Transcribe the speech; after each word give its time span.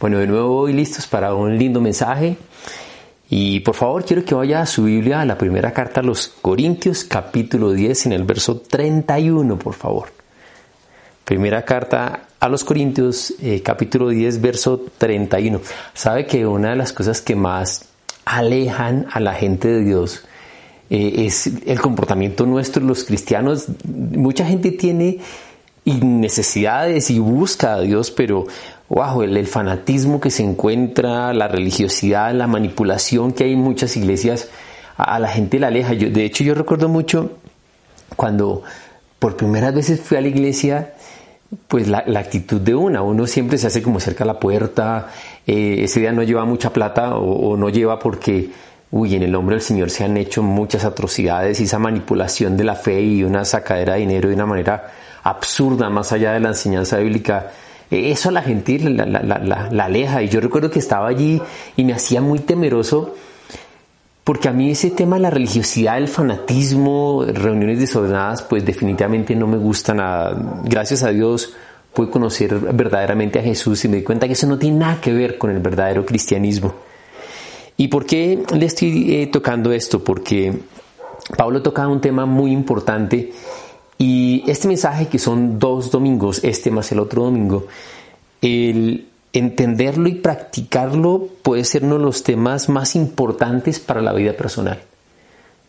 Bueno, 0.00 0.16
de 0.16 0.26
nuevo 0.26 0.56
hoy 0.56 0.72
listos 0.72 1.06
para 1.06 1.34
un 1.34 1.58
lindo 1.58 1.78
mensaje. 1.78 2.38
Y 3.28 3.60
por 3.60 3.74
favor, 3.74 4.02
quiero 4.02 4.24
que 4.24 4.34
vaya 4.34 4.62
a 4.62 4.66
su 4.66 4.84
Biblia 4.84 5.20
a 5.20 5.26
la 5.26 5.36
primera 5.36 5.74
carta 5.74 6.00
a 6.00 6.02
los 6.02 6.26
Corintios, 6.26 7.04
capítulo 7.04 7.72
10, 7.72 8.06
en 8.06 8.12
el 8.12 8.24
verso 8.24 8.62
31, 8.62 9.58
por 9.58 9.74
favor. 9.74 10.08
Primera 11.26 11.66
carta 11.66 12.28
a 12.40 12.48
los 12.48 12.64
Corintios, 12.64 13.34
eh, 13.42 13.60
capítulo 13.62 14.08
10, 14.08 14.40
verso 14.40 14.86
31. 14.96 15.60
Sabe 15.92 16.24
que 16.24 16.46
una 16.46 16.70
de 16.70 16.76
las 16.76 16.94
cosas 16.94 17.20
que 17.20 17.36
más 17.36 17.84
alejan 18.24 19.06
a 19.12 19.20
la 19.20 19.34
gente 19.34 19.68
de 19.68 19.84
Dios 19.84 20.24
eh, 20.88 21.26
es 21.26 21.46
el 21.66 21.78
comportamiento 21.78 22.46
nuestro, 22.46 22.82
los 22.82 23.04
cristianos. 23.04 23.66
Mucha 23.84 24.46
gente 24.46 24.72
tiene 24.72 25.18
necesidades 25.84 27.10
y 27.10 27.18
busca 27.18 27.74
a 27.74 27.80
Dios, 27.80 28.10
pero 28.10 28.46
wow, 28.90 29.22
el, 29.22 29.46
fanatismo 29.46 30.20
que 30.20 30.30
se 30.30 30.42
encuentra, 30.42 31.32
la 31.32 31.48
religiosidad, 31.48 32.34
la 32.34 32.48
manipulación 32.48 33.32
que 33.32 33.44
hay 33.44 33.52
en 33.52 33.60
muchas 33.60 33.96
iglesias, 33.96 34.50
a, 34.96 35.18
la 35.18 35.28
gente 35.28 35.58
la 35.58 35.68
aleja. 35.68 35.94
Yo, 35.94 36.10
de 36.10 36.24
hecho, 36.24 36.44
yo 36.44 36.54
recuerdo 36.54 36.88
mucho 36.88 37.38
cuando 38.16 38.62
por 39.18 39.36
primeras 39.36 39.74
veces 39.74 40.00
fui 40.00 40.16
a 40.18 40.20
la 40.20 40.28
iglesia, 40.28 40.94
pues 41.68 41.86
la, 41.86 41.98
actitud 42.16 42.60
de 42.60 42.74
una, 42.74 43.00
uno 43.02 43.26
siempre 43.26 43.58
se 43.58 43.68
hace 43.68 43.80
como 43.80 44.00
cerca 44.00 44.24
a 44.24 44.26
la 44.26 44.40
puerta, 44.40 45.08
eh, 45.46 45.76
ese 45.84 46.00
día 46.00 46.12
no 46.12 46.24
lleva 46.24 46.44
mucha 46.44 46.72
plata 46.72 47.14
o, 47.14 47.56
no 47.56 47.68
lleva 47.68 47.98
porque, 47.98 48.50
uy, 48.90 49.14
en 49.14 49.22
el 49.22 49.30
nombre 49.30 49.54
del 49.54 49.62
Señor 49.62 49.90
se 49.90 50.04
han 50.04 50.16
hecho 50.16 50.42
muchas 50.42 50.84
atrocidades 50.84 51.60
y 51.60 51.64
esa 51.64 51.78
manipulación 51.78 52.56
de 52.56 52.64
la 52.64 52.74
fe 52.74 53.00
y 53.00 53.22
una 53.22 53.44
sacadera 53.44 53.94
de 53.94 54.00
dinero 54.00 54.28
de 54.28 54.34
una 54.34 54.46
manera 54.46 54.90
absurda, 55.22 55.88
más 55.90 56.10
allá 56.12 56.32
de 56.32 56.40
la 56.40 56.48
enseñanza 56.48 56.98
bíblica, 56.98 57.52
eso 57.90 58.28
a 58.28 58.32
la 58.32 58.42
gente 58.42 58.78
la, 58.78 59.04
la, 59.06 59.84
aleja. 59.84 60.22
Y 60.22 60.28
yo 60.28 60.40
recuerdo 60.40 60.70
que 60.70 60.78
estaba 60.78 61.08
allí 61.08 61.40
y 61.76 61.84
me 61.84 61.92
hacía 61.92 62.20
muy 62.20 62.38
temeroso 62.38 63.14
porque 64.24 64.48
a 64.48 64.52
mí 64.52 64.70
ese 64.70 64.90
tema 64.90 65.16
de 65.16 65.22
la 65.22 65.30
religiosidad, 65.30 65.98
el 65.98 66.06
fanatismo, 66.06 67.24
reuniones 67.26 67.80
desordenadas, 67.80 68.42
pues 68.42 68.64
definitivamente 68.64 69.34
no 69.34 69.46
me 69.46 69.56
gusta 69.56 69.92
nada. 69.92 70.60
Gracias 70.64 71.02
a 71.02 71.08
Dios 71.08 71.54
pude 71.92 72.10
conocer 72.10 72.54
verdaderamente 72.54 73.40
a 73.40 73.42
Jesús 73.42 73.84
y 73.84 73.88
me 73.88 73.96
di 73.96 74.02
cuenta 74.04 74.26
que 74.28 74.34
eso 74.34 74.46
no 74.46 74.58
tiene 74.58 74.78
nada 74.78 75.00
que 75.00 75.12
ver 75.12 75.38
con 75.38 75.50
el 75.50 75.58
verdadero 75.58 76.06
cristianismo. 76.06 76.74
¿Y 77.76 77.88
por 77.88 78.06
qué 78.06 78.42
le 78.54 78.66
estoy 78.66 79.14
eh, 79.14 79.26
tocando 79.26 79.72
esto? 79.72 80.04
Porque 80.04 80.52
Pablo 81.36 81.62
tocaba 81.62 81.88
un 81.88 82.00
tema 82.00 82.26
muy 82.26 82.52
importante 82.52 83.32
y 84.02 84.44
este 84.50 84.66
mensaje, 84.66 85.08
que 85.08 85.18
son 85.18 85.58
dos 85.58 85.90
domingos, 85.90 86.42
este 86.42 86.70
más 86.70 86.90
el 86.90 87.00
otro 87.00 87.24
domingo, 87.24 87.66
el 88.40 89.08
entenderlo 89.34 90.08
y 90.08 90.14
practicarlo 90.14 91.28
puede 91.42 91.64
ser 91.64 91.84
uno 91.84 91.98
de 91.98 92.04
los 92.04 92.22
temas 92.22 92.70
más 92.70 92.96
importantes 92.96 93.78
para 93.78 94.00
la 94.00 94.14
vida 94.14 94.32
personal. 94.32 94.80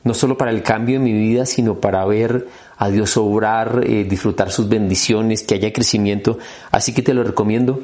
No 0.05 0.13
solo 0.13 0.37
para 0.37 0.51
el 0.51 0.63
cambio 0.63 0.97
de 0.97 1.03
mi 1.03 1.11
vida, 1.11 1.45
sino 1.45 1.81
para 1.81 2.05
ver 2.05 2.47
a 2.77 2.87
Dios 2.87 3.17
obrar, 3.17 3.83
eh, 3.85 4.05
disfrutar 4.05 4.49
sus 4.49 4.69
bendiciones, 4.69 5.43
que 5.43 5.55
haya 5.55 5.73
crecimiento. 5.73 6.39
Así 6.71 6.93
que 6.93 7.01
te 7.01 7.13
lo 7.13 7.25
recomiendo. 7.25 7.81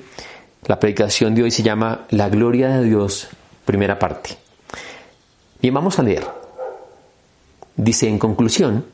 La 0.65 0.79
predicación 0.79 1.35
de 1.35 1.43
hoy 1.43 1.51
se 1.51 1.61
llama 1.61 2.05
La 2.09 2.29
gloria 2.29 2.69
de 2.69 2.85
Dios, 2.85 3.27
primera 3.65 3.99
parte. 3.99 4.37
Bien, 5.61 5.73
vamos 5.73 5.99
a 5.99 6.03
leer. 6.03 6.25
Dice 7.75 8.07
en 8.07 8.17
conclusión, 8.17 8.85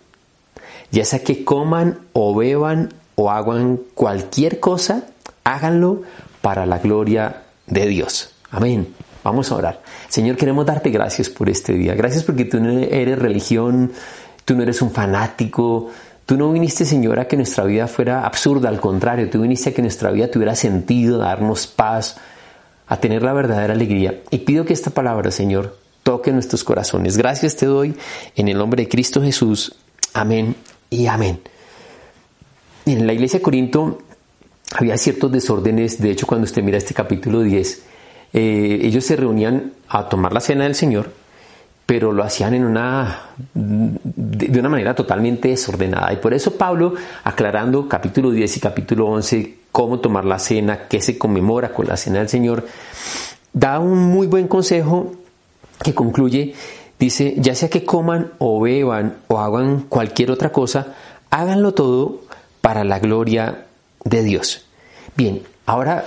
ya 0.94 1.04
sea 1.06 1.24
que 1.24 1.44
coman 1.44 1.98
o 2.14 2.36
beban 2.36 2.94
o 3.16 3.32
hagan 3.32 3.80
cualquier 3.96 4.60
cosa, 4.60 5.08
háganlo 5.44 6.04
para 6.42 6.68
la 6.68 6.78
gloria 6.78 7.42
de 7.66 7.88
Dios. 7.88 8.30
Amén. 8.52 8.94
Vamos 9.24 9.52
a 9.52 9.56
orar. 9.56 9.82
Señor, 10.08 10.38
queremos 10.38 10.68
darte 10.68 10.92
gracias 10.92 11.30
por 11.30 11.50
este 11.50 11.74
día. 11.74 11.96
Gracias 11.96 12.24
porque 12.24 12.46
tú 12.46 12.60
no 12.60 12.70
eres 12.78 13.18
religión, 13.18 13.92
tú 14.46 14.56
no 14.56 14.62
eres 14.62 14.82
un 14.82 14.92
fanático, 14.92 15.90
Tú 16.26 16.38
no 16.38 16.54
viniste, 16.54 16.86
Señor, 16.86 17.20
a 17.20 17.28
que 17.28 17.36
nuestra 17.36 17.66
vida 17.66 17.86
fuera 17.86 18.26
absurda, 18.26 18.70
al 18.70 18.80
contrario, 18.80 19.30
tú 19.30 19.42
viniste 19.42 19.72
a 19.72 19.74
que 19.74 19.82
nuestra 19.82 20.10
vida 20.10 20.32
tuviera 20.32 20.56
sentido, 20.56 21.22
a 21.22 21.26
darnos 21.26 21.68
paz, 21.68 22.16
a 22.88 22.96
tener 22.96 23.24
la 23.24 23.34
verdadera 23.34 23.74
alegría. 23.74 24.22
Y 24.32 24.38
pido 24.38 24.64
que 24.64 24.72
esta 24.72 24.92
palabra, 24.92 25.32
Señor, 25.32 25.78
toque 26.02 26.32
nuestros 26.32 26.64
corazones. 26.64 27.18
Gracias 27.18 27.58
te 27.58 27.66
doy 27.66 27.96
en 28.38 28.48
el 28.48 28.58
nombre 28.58 28.84
de 28.84 28.90
Cristo 28.90 29.22
Jesús. 29.22 29.76
Amén 30.14 30.56
y 30.94 31.08
amén. 31.08 31.40
En 32.86 33.08
la 33.08 33.14
iglesia 33.14 33.40
de 33.40 33.44
Corinto 33.44 34.00
había 34.76 34.98
ciertos 34.98 35.32
desórdenes, 35.32 36.02
de 36.02 36.12
hecho 36.12 36.28
cuando 36.28 36.46
usted 36.46 36.64
mira 36.64 36.78
este 36.78 36.94
capítulo 36.94 37.42
10, 37.42 37.84
eh, 38.34 38.80
ellos 38.82 39.06
se 39.06 39.16
reunían 39.16 39.74
a 39.88 40.10
tomar 40.10 40.34
la 40.34 40.40
cena 40.40 40.66
del 40.66 40.76
Señor, 40.76 41.12
pero 41.86 42.12
lo 42.12 42.24
hacían 42.24 42.54
de, 42.54 44.60
una 44.60 44.70
manera 44.70 44.96
totalmente 44.96 45.50
desordenada. 45.50 46.12
Y 46.14 46.18
por 46.18 46.34
eso 46.34 46.56
Pablo, 46.56 46.94
aclarando 47.24 47.88
capítulo 47.88 48.32
10 48.32 48.58
y 48.58 48.60
capítulo 48.60 49.08
11, 49.08 49.58
cómo 49.72 50.00
tomar 50.00 50.26
la 50.26 50.40
cena, 50.40 50.88
qué 50.88 51.02
se 51.02 51.18
conmemora 51.18 51.74
con 51.74 51.88
la 51.88 51.98
cena 51.98 52.20
del 52.20 52.30
Señor, 52.30 52.66
da 53.52 53.80
un 53.80 53.98
muy 53.98 54.28
buen 54.28 54.48
consejo 54.48 55.14
que 55.84 55.94
concluye 55.94 56.54
Dice, 57.04 57.36
ya 57.36 57.54
sea 57.54 57.70
que 57.70 57.84
coman 57.84 58.32
o 58.38 58.62
beban 58.62 59.18
o 59.28 59.38
hagan 59.38 59.82
cualquier 59.90 60.32
otra 60.32 60.54
cosa, 60.54 60.96
háganlo 61.32 61.74
todo 61.74 62.22
para 62.62 62.86
la 62.86 63.00
gloria 63.00 63.66
de 64.06 64.24
Dios. 64.24 64.64
Bien, 65.18 65.42
ahora 65.66 66.06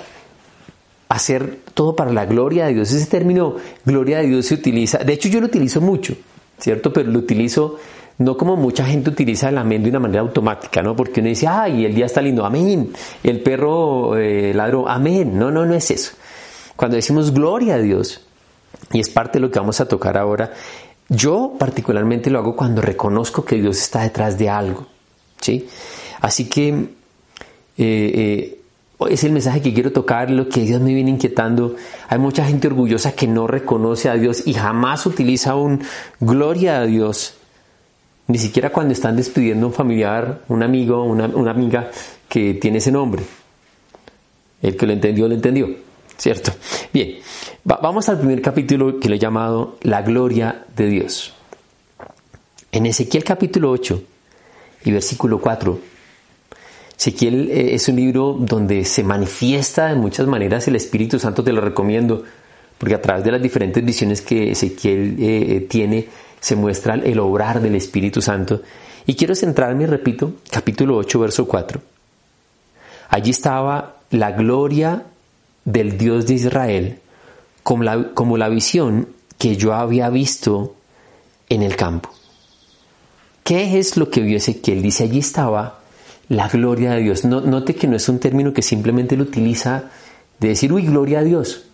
hacer 1.11 1.59
todo 1.75 1.95
para 1.97 2.15
la 2.15 2.25
gloria 2.25 2.65
de 2.65 2.73
Dios. 2.73 2.93
Ese 2.93 3.05
término 3.11 3.57
gloria 3.85 4.21
de 4.21 4.29
Dios 4.29 4.47
se 4.47 4.55
utiliza, 4.55 4.97
de 4.97 5.13
hecho 5.13 5.29
yo 5.29 5.39
lo 5.43 5.49
utilizo 5.49 5.83
mucho, 5.83 6.15
¿cierto? 6.59 6.95
Pero 6.95 7.11
lo 7.11 7.19
utilizo 7.19 7.77
no 8.17 8.39
como 8.39 8.57
mucha 8.57 8.87
gente 8.87 9.11
utiliza 9.11 9.51
el 9.51 9.59
amén 9.59 9.83
de 9.83 9.91
una 9.91 10.01
manera 10.01 10.23
automática, 10.23 10.81
¿no? 10.81 10.97
Porque 10.97 11.21
uno 11.21 11.29
dice, 11.29 11.47
ay, 11.47 11.85
el 11.85 11.95
día 11.95 12.07
está 12.07 12.23
lindo, 12.23 12.43
amén. 12.43 12.91
El 13.23 13.43
perro 13.43 14.17
eh, 14.17 14.59
amén. 14.87 15.39
No, 15.39 15.51
no, 15.51 15.67
no 15.67 15.75
es 15.75 15.91
eso. 15.91 16.13
Cuando 16.75 16.97
decimos 16.97 17.35
gloria 17.35 17.75
a 17.75 17.81
Dios, 17.81 18.23
y 18.93 19.01
es 19.01 19.11
parte 19.11 19.39
de 19.39 19.41
lo 19.41 19.51
que 19.51 19.59
vamos 19.59 19.81
a 19.81 19.89
tocar 19.89 20.17
ahora, 20.17 20.53
yo 21.09 21.55
particularmente 21.59 22.31
lo 22.31 22.39
hago 22.39 22.57
cuando 22.57 22.83
reconozco 22.83 23.45
que 23.45 23.57
Dios 23.57 23.79
está 23.79 24.03
detrás 24.03 24.39
de 24.39 24.49
algo. 24.49 24.87
¿sí? 25.41 25.69
Así 26.21 26.49
que 26.49 26.69
eh, 26.69 26.89
eh, 27.79 28.61
es 29.11 29.25
el 29.25 29.33
mensaje 29.33 29.61
que 29.61 29.75
quiero 29.75 29.93
tocar, 29.93 30.31
lo 30.31 30.49
que 30.49 30.63
Dios 30.63 30.81
me 30.81 30.95
viene 30.95 31.11
inquietando. 31.11 31.77
Hay 32.09 32.19
mucha 32.19 32.45
gente 32.45 32.67
orgullosa 32.67 33.13
que 33.13 33.27
no 33.27 33.47
reconoce 33.47 34.09
a 34.09 34.15
Dios 34.15 34.43
y 34.47 34.55
jamás 34.55 35.07
utiliza 35.07 35.55
un 35.55 35.83
gloria 36.19 36.79
a 36.79 36.87
Dios. 36.87 37.35
Ni 38.29 38.39
siquiera 38.39 38.71
cuando 38.71 38.93
están 38.93 39.17
despidiendo 39.17 39.67
a 39.67 39.69
un 39.69 39.75
familiar, 39.75 40.43
un 40.49 40.63
amigo, 40.63 41.05
una, 41.05 41.27
una 41.27 41.53
amiga 41.53 41.91
que 42.29 42.55
tiene 42.55 42.79
ese 42.79 42.91
nombre. 42.91 43.23
El 44.63 44.77
que 44.77 44.87
lo 44.87 44.93
entendió, 44.93 45.29
lo 45.29 45.35
entendió. 45.35 45.86
¿Cierto? 46.17 46.53
Bien, 46.93 47.19
vamos 47.65 48.09
al 48.09 48.19
primer 48.19 48.41
capítulo 48.41 48.99
que 48.99 49.09
le 49.09 49.17
he 49.17 49.19
llamado 49.19 49.77
La 49.83 50.03
gloria 50.03 50.65
de 50.75 50.87
Dios. 50.87 51.35
En 52.73 52.87
Ezequiel 52.87 53.23
capítulo 53.23 53.71
8 53.71 54.03
y 54.85 54.93
versículo 54.93 55.41
4, 55.41 55.79
Ezequiel 56.99 57.51
eh, 57.51 57.75
es 57.75 57.89
un 57.89 57.97
libro 57.97 58.37
donde 58.39 58.85
se 58.85 59.05
manifiesta 59.05 59.89
de 59.89 59.95
muchas 59.95 60.27
maneras 60.27 60.67
el 60.69 60.77
Espíritu 60.77 61.19
Santo, 61.19 61.45
te 61.45 61.53
lo 61.53 61.61
recomiendo, 61.61 62.25
porque 62.79 62.95
a 62.95 63.03
través 63.03 63.25
de 63.25 63.33
las 63.33 63.43
diferentes 63.43 63.85
visiones 63.85 64.23
que 64.23 64.53
Ezequiel 64.53 65.17
eh, 65.19 65.57
eh, 65.57 65.61
tiene, 65.69 66.09
se 66.41 66.57
muestra 66.57 66.95
el 66.95 67.19
obrar 67.21 67.61
del 67.61 67.75
Espíritu 67.75 68.23
Santo. 68.23 68.63
Y 69.07 69.15
quiero 69.15 69.35
centrarme, 69.35 69.87
repito, 69.87 70.33
capítulo 70.51 70.97
8, 70.97 71.21
verso 71.21 71.47
4. 71.47 71.81
Allí 73.11 73.31
estaba 73.31 73.97
la 74.11 74.33
gloria 74.33 75.05
del 75.67 75.99
Dios 75.99 76.27
de 76.27 76.35
Israel 76.35 77.01
como 77.63 77.83
la, 77.83 78.15
como 78.15 78.39
la 78.39 78.49
visión 78.49 79.09
que 79.37 79.57
yo 79.57 79.75
había 79.75 80.09
visto 80.09 80.77
en 81.51 81.63
el 81.63 81.77
campo. 81.77 82.11
¿Qué 83.45 83.79
es 83.79 83.97
lo 83.97 84.09
que 84.09 84.23
vio 84.23 84.39
Ezequiel? 84.39 84.81
Dice, 84.81 85.05
allí 85.05 85.19
estaba 85.19 85.81
la 86.29 86.49
gloria 86.49 86.93
de 86.93 87.03
Dios. 87.03 87.25
note 87.25 87.75
que 87.75 87.87
no 87.87 87.97
es 87.97 88.09
un 88.09 88.19
término 88.19 88.53
que 88.53 88.63
simplemente 88.63 89.17
lo 89.17 89.25
utiliza 89.25 89.91
de 90.41 90.49
decir, 90.49 90.73
uy, 90.73 90.87
gloria 90.87 91.21
a 91.21 91.25
Dios. 91.25 91.65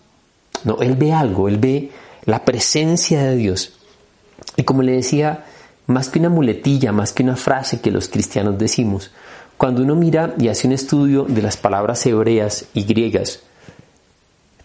No, 0.64 0.80
él 0.80 0.96
ve 0.96 1.12
algo, 1.12 1.48
él 1.48 1.58
ve 1.58 1.90
la 2.24 2.44
presencia 2.44 3.22
de 3.22 3.36
Dios. 3.36 3.74
Y 4.56 4.64
como 4.64 4.82
le 4.82 4.92
decía, 4.92 5.44
más 5.86 6.08
que 6.08 6.18
una 6.18 6.28
muletilla, 6.28 6.92
más 6.92 7.12
que 7.12 7.22
una 7.22 7.36
frase 7.36 7.80
que 7.80 7.90
los 7.90 8.08
cristianos 8.08 8.58
decimos, 8.58 9.10
cuando 9.56 9.82
uno 9.82 9.94
mira 9.94 10.34
y 10.38 10.48
hace 10.48 10.66
un 10.66 10.72
estudio 10.72 11.24
de 11.24 11.42
las 11.42 11.56
palabras 11.56 12.04
hebreas 12.06 12.66
y 12.74 12.84
griegas, 12.84 13.40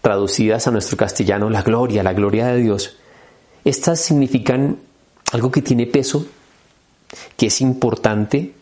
traducidas 0.08 0.66
a 0.66 0.70
nuestro 0.70 0.96
castellano, 0.96 1.50
la 1.50 1.60
gloria, 1.60 2.02
la 2.02 2.14
gloria 2.14 2.46
de 2.46 2.62
Dios, 2.62 2.96
estas 3.62 4.00
significan 4.00 4.78
algo 5.32 5.50
que 5.50 5.60
tiene 5.60 5.86
peso, 5.86 6.24
que 7.36 7.48
es 7.48 7.60
importante, 7.60 8.54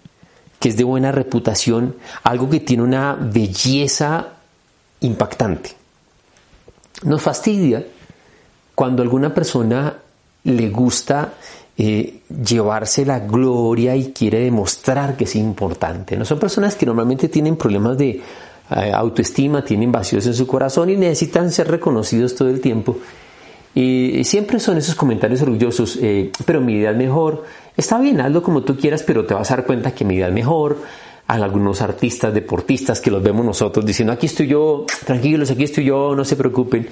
que 0.58 0.69
es 0.69 0.76
de 0.76 0.82
buena 0.82 1.12
reputación, 1.12 1.94
algo 2.25 2.50
que 2.50 2.58
tiene 2.58 2.82
una 2.82 3.14
belleza 3.14 4.31
impactante. 4.98 5.70
Nos 7.04 7.22
fastidia 7.22 7.87
cuando 8.75 9.02
a 9.02 9.04
alguna 9.04 9.32
persona 9.32 9.96
le 10.43 10.69
gusta 10.70 11.34
eh, 11.78 12.22
llevarse 12.28 13.06
la 13.06 13.20
gloria 13.20 13.94
y 13.94 14.12
quiere 14.12 14.40
demostrar 14.40 15.16
que 15.16 15.25
es 15.25 15.37
importante. 15.37 16.16
No 16.16 16.25
son 16.25 16.40
personas 16.40 16.75
que 16.75 16.87
normalmente 16.87 17.28
tienen 17.28 17.54
problemas 17.54 17.96
de 17.98 18.20
autoestima, 18.68 19.64
tienen 19.64 19.92
vacíos 19.92 20.26
en 20.26 20.34
su 20.34 20.46
corazón 20.46 20.90
y 20.90 20.96
necesitan 20.96 21.50
ser 21.52 21.68
reconocidos 21.68 22.34
todo 22.34 22.48
el 22.48 22.60
tiempo. 22.60 22.98
Y 23.74 24.24
siempre 24.24 24.58
son 24.58 24.78
esos 24.78 24.94
comentarios 24.94 25.42
orgullosos, 25.42 25.98
eh, 26.00 26.32
pero 26.46 26.62
mi 26.62 26.76
idea 26.76 26.92
es 26.92 26.96
mejor. 26.96 27.44
Está 27.76 27.98
bien, 27.98 28.22
hazlo 28.22 28.42
como 28.42 28.62
tú 28.62 28.74
quieras, 28.78 29.02
pero 29.02 29.26
te 29.26 29.34
vas 29.34 29.50
a 29.50 29.56
dar 29.56 29.66
cuenta 29.66 29.90
que 29.90 30.02
mi 30.02 30.14
idea 30.14 30.28
es 30.28 30.32
mejor. 30.32 30.78
Hay 31.26 31.42
algunos 31.42 31.82
artistas, 31.82 32.32
deportistas 32.32 33.02
que 33.02 33.10
los 33.10 33.22
vemos 33.22 33.44
nosotros 33.44 33.84
diciendo, 33.84 34.14
aquí 34.14 34.26
estoy 34.26 34.46
yo, 34.46 34.86
tranquilos, 35.04 35.50
aquí 35.50 35.64
estoy 35.64 35.84
yo, 35.84 36.14
no 36.16 36.24
se 36.24 36.36
preocupen. 36.36 36.88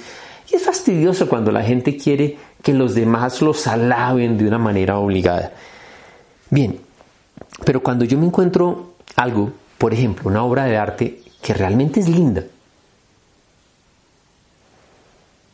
Y 0.52 0.56
es 0.56 0.62
fastidioso 0.62 1.26
cuando 1.26 1.50
la 1.50 1.62
gente 1.62 1.96
quiere 1.96 2.36
que 2.62 2.74
los 2.74 2.94
demás 2.94 3.40
los 3.40 3.66
alaben 3.66 4.36
de 4.36 4.46
una 4.46 4.58
manera 4.58 4.98
obligada. 4.98 5.54
Bien, 6.50 6.78
pero 7.64 7.82
cuando 7.82 8.04
yo 8.04 8.18
me 8.18 8.26
encuentro 8.26 8.92
algo, 9.16 9.52
por 9.78 9.94
ejemplo, 9.94 10.28
una 10.28 10.44
obra 10.44 10.66
de 10.66 10.76
arte 10.76 11.23
que 11.44 11.52
realmente 11.52 12.00
es 12.00 12.08
linda, 12.08 12.42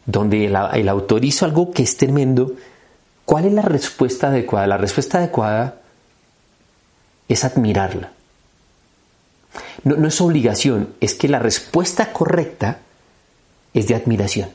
donde 0.07 0.47
el, 0.47 0.89
autor 0.89 1.25
hizo 1.25 1.45
algo 1.45 1.73
que 1.73 1.83
es 1.83 1.97
tremendo, 1.97 2.53
¿cuál 3.25 3.47
es 3.47 3.53
la 3.53 3.63
respuesta 3.63 4.29
adecuada? 4.29 4.69
La 4.69 4.77
respuesta 4.77 5.19
adecuada 5.19 5.81
es 7.29 7.43
admirarla. 7.43 8.13
No, 9.83 9.97
no, 9.97 10.07
es 10.07 10.21
obligación, 10.21 10.95
es 11.01 11.15
que 11.15 11.27
la 11.27 11.41
respuesta 11.41 12.13
correcta 12.13 12.79
es 13.75 13.89
de 13.89 13.97
admiración. 13.97 14.51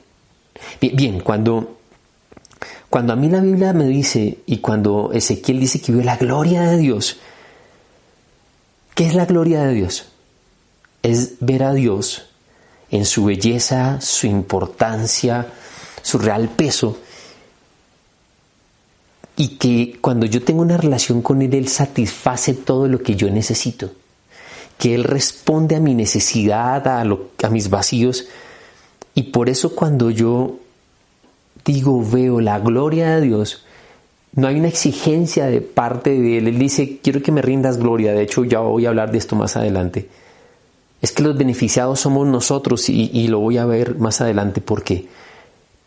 Bien, 0.79 1.19
cuando, 1.19 1.79
cuando 2.89 3.11
a 3.11 3.17
mí 3.17 3.27
la 3.27 3.41
Biblia 3.41 3.73
me 3.73 3.87
dice 3.87 4.37
y 4.45 4.59
cuando 4.59 5.11
Ezequiel 5.11 5.59
dice 5.59 5.81
que 5.81 5.91
vio 5.91 6.01
la 6.01 6.15
gloria 6.15 6.61
de 6.61 6.77
Dios, 6.77 7.17
¿qué 8.93 9.05
es 9.07 9.15
la 9.15 9.25
gloria 9.25 9.65
de 9.65 9.73
Dios? 9.73 10.14
Es 11.05 11.35
ver 11.39 11.61
a 11.61 11.71
Dios 11.71 12.23
en 12.89 13.05
su 13.05 13.25
belleza, 13.25 14.01
su 14.01 14.25
importancia, 14.25 15.45
su 16.01 16.17
real 16.17 16.49
peso. 16.49 16.97
Y 19.37 19.57
que 19.57 19.99
cuando 20.01 20.25
yo 20.25 20.43
tengo 20.43 20.63
una 20.63 20.77
relación 20.77 21.21
con 21.21 21.43
Él, 21.43 21.53
Él 21.53 21.67
satisface 21.67 22.55
todo 22.55 22.87
lo 22.87 23.03
que 23.03 23.15
yo 23.15 23.29
necesito. 23.29 23.91
Que 24.79 24.95
Él 24.95 25.03
responde 25.03 25.75
a 25.75 25.79
mi 25.79 25.93
necesidad, 25.93 26.87
a, 26.87 27.01
a 27.01 27.49
mis 27.51 27.69
vacíos. 27.69 28.27
Y 29.13 29.23
por 29.23 29.47
eso 29.47 29.75
cuando 29.75 30.09
yo 30.09 30.57
digo, 31.65 32.03
veo 32.03 32.41
la 32.41 32.57
gloria 32.57 33.15
de 33.15 33.21
Dios, 33.21 33.63
no 34.33 34.47
hay 34.47 34.57
una 34.57 34.69
exigencia 34.69 35.45
de 35.45 35.61
parte 35.61 36.09
de 36.09 36.39
Él. 36.39 36.47
Él 36.47 36.57
dice, 36.57 36.97
quiero 37.03 37.21
que 37.21 37.31
me 37.31 37.43
rindas 37.43 37.77
gloria. 37.77 38.13
De 38.13 38.23
hecho, 38.23 38.43
ya 38.43 38.59
voy 38.59 38.87
a 38.87 38.89
hablar 38.89 39.11
de 39.11 39.19
esto 39.19 39.35
más 39.35 39.55
adelante 39.55 40.09
es 41.05 41.11
que 41.11 41.21
los 41.21 41.37
beneficiados 41.37 41.99
somos 41.99 42.25
nosotros 42.25 42.89
y, 42.89 43.27
lo 43.27 43.39
voy 43.39 43.59
a 43.59 43.65
ver 43.67 43.99
más 43.99 44.21
adelante 44.21 44.59
por 44.59 44.83
qué. 44.83 45.07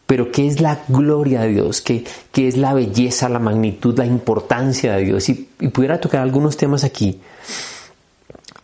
Pero 0.06 0.30
¿qué 0.30 0.46
es 0.46 0.60
la 0.60 0.84
gloria 0.86 1.40
de 1.40 1.48
Dios? 1.48 1.80
¿Qué, 1.80 2.04
es 2.36 2.56
la 2.56 2.72
belleza, 2.72 3.28
la 3.28 3.40
magnitud, 3.40 3.98
la 3.98 4.06
importancia 4.06 4.92
de 4.92 5.04
Dios? 5.06 5.28
Y, 5.28 5.34
pudiera 5.72 6.00
tocar 6.00 6.20
algunos 6.20 6.56
temas 6.56 6.84
aquí. 6.84 7.20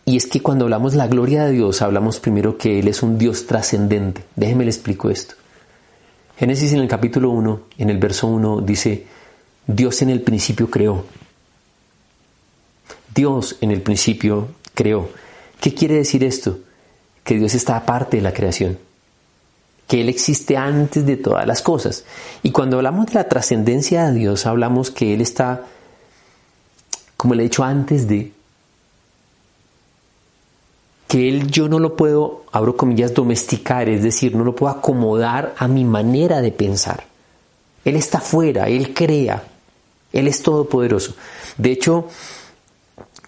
Y 0.05 0.15
es 0.15 0.27
que 0.27 0.39
cuando 0.39 0.63
hablamos 0.63 0.95
la 0.95 1.07
gloria 1.07 1.43
de 1.43 1.51
Dios, 1.51 1.81
hablamos 1.81 2.21
primero 2.21 2.57
que 2.57 2.79
Él 2.79 2.87
es 2.87 3.03
un 3.03 3.17
Dios 3.17 3.47
trascendente. 3.47 4.23
Déjeme 4.37 4.63
le 4.63 4.71
explico 4.71 5.09
esto. 5.09 5.35
Génesis 6.37 6.71
en 6.71 6.79
el 6.79 6.87
capítulo 6.87 7.31
1, 7.31 7.61
en 7.79 7.89
el 7.89 7.97
verso 7.97 8.27
1, 8.27 8.61
dice, 8.61 9.07
Dios 9.67 10.01
en 10.01 10.09
el 10.09 10.21
principio 10.21 10.69
creó. 10.69 11.03
Dios 13.13 13.57
en 13.59 13.71
el 13.71 13.81
principio 13.81 14.47
creó. 14.73 15.09
¿Qué 15.59 15.73
quiere 15.73 15.95
decir 15.95 16.23
esto? 16.23 16.59
Que 17.23 17.35
Dios 17.35 17.55
está 17.55 17.77
aparte 17.77 18.17
de 18.17 18.23
la 18.23 18.33
creación, 18.33 18.77
que 19.87 20.01
Él 20.01 20.09
existe 20.09 20.57
antes 20.57 21.05
de 21.05 21.17
todas 21.17 21.47
las 21.47 21.61
cosas. 21.61 22.05
Y 22.43 22.51
cuando 22.51 22.77
hablamos 22.77 23.07
de 23.07 23.13
la 23.15 23.27
trascendencia 23.27 24.07
de 24.07 24.19
Dios, 24.19 24.45
hablamos 24.45 24.91
que 24.91 25.13
Él 25.13 25.21
está, 25.21 25.63
como 27.17 27.33
le 27.33 27.43
he 27.43 27.45
dicho 27.45 27.63
antes 27.63 28.07
de, 28.07 28.31
que 31.07 31.29
Él 31.29 31.49
yo 31.49 31.69
no 31.69 31.79
lo 31.79 31.95
puedo, 31.95 32.43
abro 32.51 32.75
comillas, 32.75 33.13
domesticar, 33.13 33.89
es 33.89 34.03
decir, 34.03 34.35
no 34.35 34.43
lo 34.43 34.55
puedo 34.55 34.71
acomodar 34.71 35.55
a 35.57 35.67
mi 35.67 35.83
manera 35.85 36.41
de 36.41 36.51
pensar. 36.51 37.05
Él 37.83 37.95
está 37.95 38.19
fuera, 38.19 38.67
Él 38.67 38.93
crea, 38.93 39.43
Él 40.11 40.27
es 40.27 40.41
todopoderoso. 40.41 41.15
De 41.57 41.71
hecho, 41.71 42.07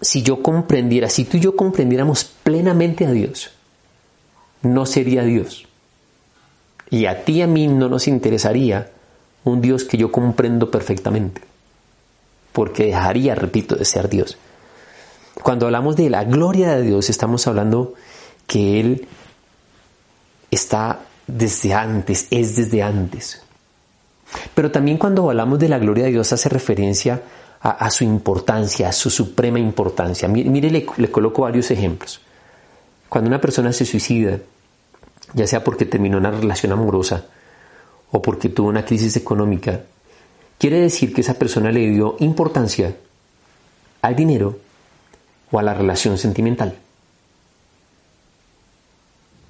si 0.02 0.22
yo 0.22 0.42
comprendiera, 0.44 1.10
si 1.10 1.26
tú 1.26 1.38
y 1.38 1.42
yo 1.42 1.56
comprendiéramos 1.56 2.26
plenamente 2.26 3.06
a 3.06 3.12
Dios, 3.12 3.52
no 4.62 4.86
sería 4.86 5.24
Dios. 5.24 5.68
Y 6.90 7.06
a 7.06 7.26
ti 7.26 7.34
y 7.34 7.42
a 7.42 7.48
mí 7.48 7.68
no 7.68 7.90
nos 7.90 8.08
interesaría 8.08 8.92
un 9.44 9.62
Dios 9.62 9.84
que 9.84 9.98
yo 9.98 10.12
comprendo 10.12 10.72
perfectamente, 10.72 11.42
porque 12.54 12.86
dejaría, 12.86 13.36
repito, 13.36 13.76
de 13.76 13.86
ser 13.86 14.10
Dios. 14.10 14.38
Cuando 15.42 15.66
hablamos 15.66 15.96
de 15.96 16.10
la 16.10 16.24
gloria 16.24 16.76
de 16.76 16.84
Dios, 16.84 17.10
estamos 17.10 17.48
hablando 17.48 17.94
que 18.46 18.80
Él 18.80 19.08
está 20.50 21.02
desde 21.28 21.74
antes, 21.74 22.28
es 22.31 22.56
desde 22.56 22.83
antes. 22.83 23.42
Pero 24.54 24.71
también 24.71 24.98
cuando 24.98 25.30
hablamos 25.30 25.60
de 25.60 25.69
la 25.69 25.80
gloria 25.80 26.06
de 26.06 26.12
Dios 26.12 26.33
hace 26.33 26.50
referencia 26.50 27.14
a, 27.14 27.21
su 27.90 28.04
importancia, 28.04 28.90
a 28.90 28.92
su 28.92 29.09
suprema 29.09 29.59
importancia. 29.59 30.28
Mire, 30.28 30.69
le, 30.69 30.85
le 30.97 31.11
coloco 31.11 31.44
varios 31.44 31.71
ejemplos. 31.71 32.21
Cuando 33.09 33.28
una 33.28 33.42
persona 33.42 33.73
se 33.73 33.85
suicida, 33.85 34.40
ya 35.33 35.47
sea 35.47 35.64
porque 35.64 35.85
terminó 35.85 36.18
una 36.18 36.31
relación 36.31 36.71
amorosa 36.71 37.26
o 38.11 38.21
porque 38.21 38.49
tuvo 38.49 38.69
una 38.69 38.85
crisis 38.85 39.16
económica, 39.18 39.81
quiere 40.57 40.80
decir 40.80 41.14
que 41.14 41.21
esa 41.21 41.33
persona 41.35 41.71
le 41.71 41.90
dio 41.90 42.16
importancia 42.19 42.95
al 44.02 44.16
dinero 44.16 44.59
o 45.52 45.59
a 45.59 45.64
la 45.64 45.73
relación 45.73 46.18
sentimental. 46.18 46.76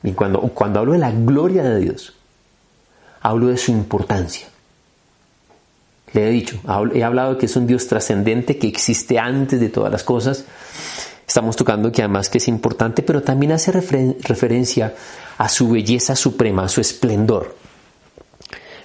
Y 0.03 0.11
cuando, 0.13 0.41
cuando 0.41 0.79
hablo 0.79 0.93
de 0.93 0.99
la 0.99 1.11
gloria 1.11 1.63
de 1.63 1.79
Dios, 1.79 2.13
hablo 3.21 3.47
de 3.47 3.57
su 3.57 3.71
importancia. 3.71 4.47
Le 6.13 6.27
he 6.27 6.31
dicho, 6.31 6.59
he 6.93 7.03
hablado 7.03 7.33
de 7.33 7.37
que 7.39 7.47
es 7.47 7.55
un 7.55 7.67
Dios 7.67 7.87
trascendente, 7.87 8.57
que 8.57 8.67
existe 8.67 9.19
antes 9.19 9.59
de 9.59 9.69
todas 9.69 9.91
las 9.91 10.03
cosas. 10.03 10.45
Estamos 11.27 11.55
tocando 11.55 11.91
que 11.91 12.01
además 12.01 12.29
que 12.29 12.37
es 12.37 12.47
importante, 12.47 13.03
pero 13.03 13.21
también 13.21 13.51
hace 13.51 13.71
referencia 13.71 14.95
a 15.37 15.49
su 15.49 15.69
belleza 15.69 16.15
suprema, 16.15 16.63
a 16.63 16.69
su 16.69 16.79
esplendor. 16.79 17.55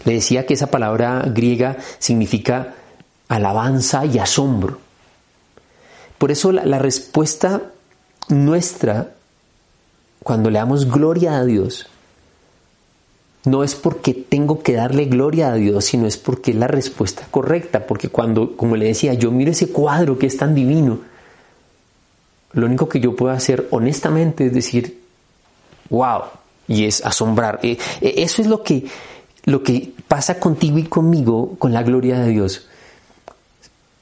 Le 0.05 0.14
decía 0.14 0.45
que 0.45 0.55
esa 0.55 0.71
palabra 0.71 1.23
griega 1.26 1.76
significa 1.99 2.75
alabanza 3.29 4.05
y 4.05 4.19
asombro. 4.19 4.79
Por 6.19 6.33
eso 6.33 6.50
la 6.50 6.79
respuesta 6.79 7.62
nuestra, 8.29 9.14
cuando 10.23 10.50
le 10.50 10.59
damos 10.59 10.91
gloria 10.91 11.37
a 11.37 11.45
Dios, 11.45 11.87
no 13.45 13.65
es 13.65 13.75
porque 13.75 14.15
tengo 14.15 14.63
que 14.63 14.75
darle 14.75 15.07
gloria 15.07 15.53
a 15.53 15.55
Dios, 15.55 15.87
sino 15.87 16.07
es 16.07 16.17
porque 16.17 16.53
es 16.53 16.57
la 16.57 16.69
respuesta 16.69 17.27
correcta, 17.31 17.87
porque 17.87 18.09
cuando, 18.09 18.57
como 18.57 18.77
le 18.77 18.87
decía, 18.87 19.15
yo 19.15 19.31
miro 19.31 19.51
ese 19.51 19.71
cuadro 19.71 20.19
que 20.19 20.27
es 20.27 20.37
tan 20.37 20.55
divino, 20.55 21.01
lo 22.53 22.67
único 22.67 22.89
que 22.89 23.01
yo 23.01 23.17
puedo 23.17 23.33
hacer 23.33 23.67
honestamente 23.71 24.47
es 24.47 24.53
decir, 24.53 25.03
wow, 25.91 26.23
y 26.69 26.85
es 26.85 27.05
asombrar. 27.05 27.59
Eh, 27.63 27.79
eh, 28.01 28.15
eso 28.19 28.43
es 28.43 28.49
lo 28.49 28.63
que, 28.63 28.87
lo 29.45 29.63
que 29.63 29.93
pasa 30.07 30.39
contigo 30.39 30.79
y 30.79 30.85
conmigo 30.85 31.57
con 31.59 31.73
la 31.73 31.83
gloria 31.83 32.21
de 32.21 32.29
Dios. 32.29 32.69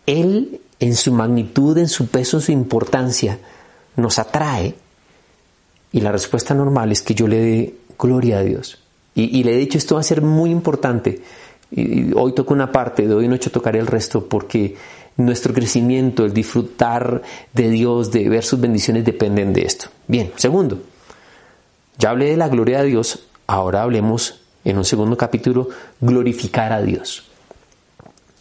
Él, 0.06 0.60
en 0.80 0.96
su 0.96 1.12
magnitud, 1.12 1.78
en 1.78 1.88
su 1.88 2.08
peso, 2.08 2.38
en 2.38 2.42
su 2.42 2.52
importancia, 2.52 3.38
nos 3.96 4.18
atrae 4.18 4.74
y 5.92 6.00
la 6.00 6.12
respuesta 6.12 6.54
normal 6.54 6.92
es 6.92 7.02
que 7.02 7.14
yo 7.14 7.26
le 7.26 7.40
dé 7.40 7.74
gloria 7.98 8.38
a 8.38 8.42
Dios. 8.42 8.78
Y, 9.28 9.44
le 9.44 9.54
he 9.54 9.58
dicho, 9.58 9.76
esto 9.76 9.96
va 9.96 10.00
a 10.00 10.04
ser 10.04 10.22
muy 10.22 10.50
importante. 10.50 11.20
Hoy 12.16 12.32
toco 12.34 12.54
una 12.54 12.72
parte, 12.72 13.06
de 13.06 13.14
hoy 13.14 13.28
noche 13.28 13.50
tocaré 13.50 13.78
el 13.78 13.86
resto, 13.86 14.26
porque 14.26 14.76
nuestro 15.16 15.52
crecimiento, 15.52 16.24
el 16.24 16.32
disfrutar 16.32 17.22
de 17.52 17.70
Dios, 17.70 18.10
de 18.10 18.28
ver 18.28 18.44
sus 18.44 18.60
bendiciones, 18.60 19.04
dependen 19.04 19.52
de 19.52 19.62
esto. 19.62 19.88
Bien, 20.06 20.32
segundo, 20.36 20.80
ya 21.98 22.10
hablé 22.10 22.30
de 22.30 22.36
la 22.36 22.48
gloria 22.48 22.82
de 22.82 22.88
Dios, 22.88 23.26
ahora 23.46 23.82
hablemos 23.82 24.40
en 24.64 24.78
un 24.78 24.84
segundo 24.84 25.16
capítulo, 25.16 25.68
glorificar 26.00 26.72
a 26.72 26.80
Dios. 26.80 27.24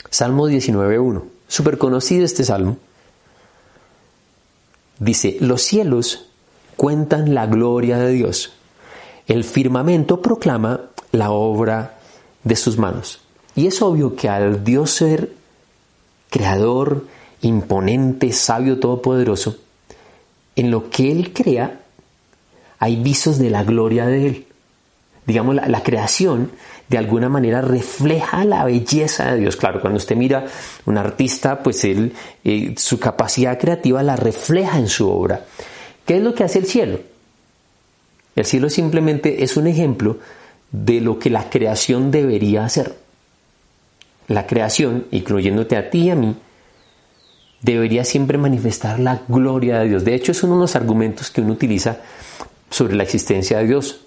Salmo 0.09 0.49
19.1, 0.49 1.23
súper 1.47 1.77
conocido 1.77 2.25
este 2.25 2.45
salmo. 2.45 2.77
Dice, 4.99 5.37
los 5.39 5.61
cielos 5.61 6.29
cuentan 6.75 7.33
la 7.33 7.45
gloria 7.45 7.97
de 7.97 8.11
Dios. 8.11 8.53
El 9.29 9.43
firmamento 9.43 10.23
proclama 10.23 10.81
la 11.11 11.29
obra 11.29 11.99
de 12.43 12.55
sus 12.55 12.79
manos. 12.79 13.21
Y 13.55 13.67
es 13.67 13.79
obvio 13.83 14.15
que 14.15 14.27
al 14.27 14.63
Dios 14.63 14.89
ser 14.89 15.31
creador, 16.31 17.05
imponente, 17.41 18.31
sabio, 18.33 18.79
todopoderoso, 18.79 19.57
en 20.55 20.71
lo 20.71 20.89
que 20.89 21.11
Él 21.11 21.31
crea 21.31 21.81
hay 22.79 22.95
visos 22.95 23.37
de 23.37 23.51
la 23.51 23.63
gloria 23.63 24.07
de 24.07 24.27
Él. 24.27 24.45
Digamos, 25.27 25.53
la, 25.53 25.83
creación 25.83 26.51
de 26.87 26.97
alguna 26.97 27.29
manera 27.29 27.61
refleja 27.61 28.43
la 28.45 28.63
belleza 28.65 29.31
de 29.31 29.41
Dios. 29.41 29.57
Claro, 29.57 29.79
cuando 29.79 29.97
usted 29.97 30.15
mira 30.15 30.45
un 30.87 30.97
artista, 30.97 31.61
pues 31.61 31.83
él, 31.83 32.13
eh, 32.43 32.73
su 32.75 32.99
capacidad 32.99 33.59
creativa 33.59 34.01
la 34.01 34.15
refleja 34.15 34.79
en 34.79 34.87
su 34.87 35.07
obra. 35.07 35.45
¿Qué 36.03 36.17
es 36.17 36.23
lo 36.23 36.33
que 36.33 36.45
hace 36.45 36.57
el 36.57 36.65
cielo? 36.65 36.99
El 38.39 38.45
cielo 38.45 38.69
simplemente 38.69 39.43
es 39.43 39.57
un 39.57 39.67
ejemplo 39.67 40.17
de 40.71 41.01
lo 41.01 41.19
que 41.19 41.29
la 41.29 41.49
creación 41.49 42.09
debería 42.09 42.63
hacer. 42.63 42.95
La 44.29 44.47
creación, 44.47 45.07
incluyéndote 45.11 45.75
a 45.75 45.89
ti 45.89 46.03
y 46.03 46.09
a 46.11 46.15
mí, 46.15 46.37
debería 47.61 48.05
siempre 48.05 48.37
manifestar 48.37 48.97
la 48.97 49.23
gloria 49.27 49.79
de 49.79 49.89
Dios. 49.89 50.05
De 50.05 50.15
hecho, 50.15 50.31
es 50.31 50.41
uno 50.41 50.55
de 50.55 50.61
los 50.61 50.77
argumentos 50.77 51.31
que 51.31 51.41
uno 51.41 51.51
utiliza 51.51 51.97
sobre 52.69 52.95
la 52.95 53.03
existencia 53.03 53.57
de 53.57 53.67
Dios. 53.67 54.05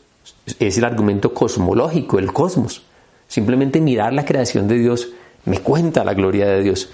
Es 0.59 0.79
el 0.79 0.85
argumento 0.85 1.35
cosmológico, 1.35 2.19
el 2.19 2.33
cosmos. 2.33 2.81
Simplemente 3.29 3.83
mirar 3.83 4.15
la 4.15 4.25
creación 4.25 4.67
de 4.67 4.79
Dios 4.79 5.11
me 5.45 5.59
cuenta 5.59 6.05
la 6.05 6.15
gloria 6.15 6.47
de 6.47 6.63
Dios. 6.63 6.89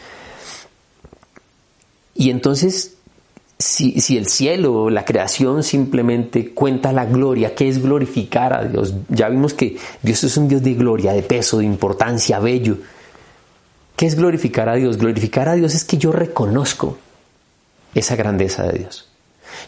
Y 2.17 2.31
entonces, 2.31 2.97
si, 3.59 4.17
el 4.17 4.29
cielo, 4.29 4.89
la 4.89 5.05
creación 5.05 5.65
simplemente 5.65 6.51
cuenta 6.55 6.93
la 6.93 7.07
gloria, 7.07 7.57
¿qué 7.57 7.69
es 7.69 7.83
glorificar 7.83 8.53
a 8.53 8.65
Dios? 8.65 8.95
Ya 9.09 9.29
vimos 9.29 9.53
que 9.53 9.77
Dios 10.01 10.23
es 10.23 10.37
un 10.37 10.47
Dios 10.47 10.63
de 10.63 10.75
gloria, 10.75 11.13
de 11.13 11.23
peso, 11.23 11.59
de 11.59 11.65
importancia, 11.65 12.39
bello. 12.39 12.77
¿Qué 13.97 14.07
es 14.07 14.15
glorificar 14.15 14.69
a 14.69 14.77
Dios? 14.77 14.97
Glorificar 14.97 15.49
a 15.49 15.55
Dios 15.55 15.75
es 15.75 15.85
que 15.85 15.99
yo 15.99 16.13
reconozco 16.13 16.99
esa 17.95 18.15
grandeza 18.15 18.63
de 18.63 18.79
Dios. 18.79 19.09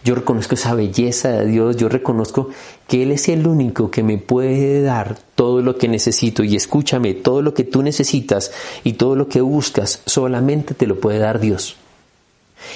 Yo 0.04 0.14
reconozco 0.14 0.54
esa 0.54 0.74
belleza 0.74 1.30
de 1.30 1.46
Dios, 1.46 1.76
yo 1.76 1.88
reconozco 1.88 2.50
que 2.86 3.02
Él 3.02 3.10
es 3.10 3.28
el 3.28 3.44
único 3.44 3.90
que 3.90 4.04
me 4.04 4.18
puede 4.18 4.82
dar 4.82 5.18
todo 5.34 5.62
lo 5.62 5.78
que 5.78 5.88
necesito. 5.88 6.44
Y 6.44 6.54
escúchame, 6.54 7.14
todo 7.14 7.42
lo 7.42 7.54
que 7.54 7.64
tú 7.64 7.82
necesitas 7.82 8.52
y 8.84 8.92
todo 8.92 9.16
lo 9.16 9.26
que 9.26 9.40
buscas 9.40 10.00
solamente 10.06 10.74
te 10.74 10.86
lo 10.86 11.00
puede 11.00 11.18
dar 11.18 11.40
Dios. 11.40 11.76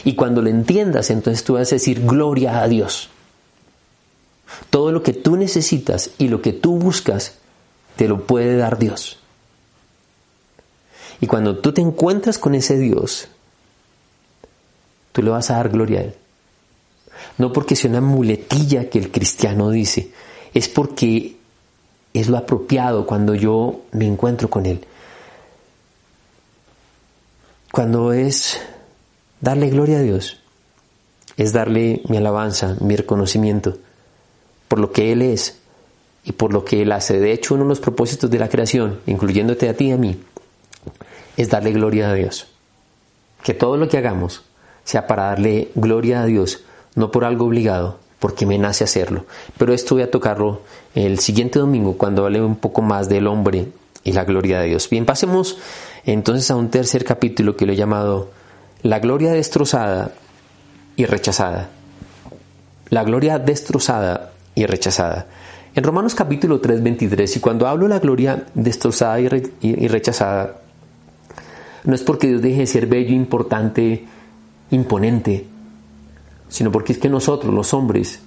Y 0.04 0.14
cuando 0.14 0.42
lo 0.42 0.48
entiendas, 0.48 1.10
entonces 1.10 1.44
tú 1.44 1.54
vas 1.54 1.72
a 1.72 1.76
decir 1.76 2.04
gloria 2.04 2.62
a 2.62 2.68
Dios. 2.68 3.10
Todo 4.70 4.92
lo 4.92 5.02
que 5.02 5.12
tú 5.12 5.36
necesitas 5.36 6.10
y 6.18 6.28
lo 6.28 6.42
que 6.42 6.52
tú 6.52 6.78
buscas, 6.78 7.38
te 7.96 8.08
lo 8.08 8.26
puede 8.26 8.56
dar 8.56 8.78
Dios. 8.78 9.18
Y 11.20 11.26
cuando 11.26 11.58
tú 11.58 11.72
te 11.72 11.80
encuentras 11.80 12.38
con 12.38 12.54
ese 12.54 12.78
Dios, 12.78 13.28
tú 15.12 15.22
le 15.22 15.30
vas 15.30 15.50
a 15.50 15.56
dar 15.56 15.68
gloria 15.70 16.00
a 16.00 16.02
Él. 16.04 16.14
No 17.38 17.52
porque 17.52 17.76
sea 17.76 17.90
una 17.90 18.00
muletilla 18.00 18.90
que 18.90 18.98
el 18.98 19.10
cristiano 19.10 19.70
dice, 19.70 20.10
es 20.52 20.68
porque 20.68 21.36
es 22.12 22.28
lo 22.28 22.36
apropiado 22.36 23.06
cuando 23.06 23.34
yo 23.34 23.82
me 23.92 24.06
encuentro 24.06 24.48
con 24.50 24.66
Él. 24.66 24.84
Cuando 27.72 28.12
es 28.12 28.60
darle 29.44 29.68
gloria 29.68 29.98
a 29.98 30.02
Dios, 30.02 30.38
es 31.36 31.52
darle 31.52 32.00
mi 32.08 32.16
alabanza, 32.16 32.76
mi 32.80 32.96
reconocimiento 32.96 33.76
por 34.68 34.78
lo 34.78 34.90
que 34.90 35.12
Él 35.12 35.20
es 35.20 35.58
y 36.24 36.32
por 36.32 36.52
lo 36.52 36.64
que 36.64 36.80
Él 36.80 36.92
hace. 36.92 37.20
De 37.20 37.32
hecho, 37.32 37.54
uno 37.54 37.64
de 37.64 37.68
los 37.68 37.80
propósitos 37.80 38.30
de 38.30 38.38
la 38.38 38.48
creación, 38.48 39.00
incluyéndote 39.06 39.68
a 39.68 39.74
ti 39.74 39.88
y 39.88 39.92
a 39.92 39.98
mí, 39.98 40.18
es 41.36 41.50
darle 41.50 41.72
gloria 41.72 42.10
a 42.10 42.14
Dios. 42.14 42.46
Que 43.42 43.52
todo 43.52 43.76
lo 43.76 43.86
que 43.86 43.98
hagamos 43.98 44.42
sea 44.82 45.06
para 45.06 45.24
darle 45.24 45.68
gloria 45.74 46.22
a 46.22 46.26
Dios, 46.26 46.64
no 46.94 47.10
por 47.10 47.26
algo 47.26 47.44
obligado, 47.44 47.98
porque 48.20 48.46
me 48.46 48.56
nace 48.56 48.84
hacerlo. 48.84 49.26
Pero 49.58 49.74
esto 49.74 49.94
voy 49.94 50.04
a 50.04 50.10
tocarlo 50.10 50.62
el 50.94 51.18
siguiente 51.18 51.58
domingo 51.58 51.98
cuando 51.98 52.24
hable 52.24 52.40
un 52.40 52.56
poco 52.56 52.80
más 52.80 53.10
del 53.10 53.26
hombre 53.26 53.68
y 54.04 54.12
la 54.12 54.24
gloria 54.24 54.60
de 54.60 54.68
Dios. 54.68 54.88
Bien, 54.88 55.04
pasemos 55.04 55.58
entonces 56.06 56.50
a 56.50 56.56
un 56.56 56.70
tercer 56.70 57.04
capítulo 57.04 57.56
que 57.56 57.66
lo 57.66 57.72
he 57.72 57.76
llamado 57.76 58.30
La 58.84 58.98
gloria 58.98 59.32
destrozada 59.32 60.12
y 60.94 61.06
rechazada. 61.06 61.70
La 62.90 63.02
gloria 63.02 63.38
destrozada 63.38 64.32
y 64.54 64.66
rechazada. 64.66 65.26
En 65.74 65.82
Romanos 65.82 66.14
capítulo 66.14 66.60
3, 66.60 66.82
23, 66.82 67.38
y 67.38 67.40
cuando 67.40 67.66
hablo 67.66 67.84
de 67.84 67.94
la 67.94 67.98
gloria 67.98 68.44
destrozada 68.52 69.18
y, 69.20 69.88
rechazada, 69.88 70.56
no 71.84 71.94
es 71.94 72.02
porque 72.02 72.28
Dios 72.28 72.42
deje 72.42 72.60
de 72.60 72.66
ser 72.66 72.86
bello, 72.86 73.14
importante, 73.14 74.04
imponente, 74.70 75.46
sino 76.50 76.70
porque 76.70 76.92
es 76.92 76.98
que 76.98 77.08
nosotros, 77.08 77.54
los 77.54 77.72
hombres, 77.72 78.20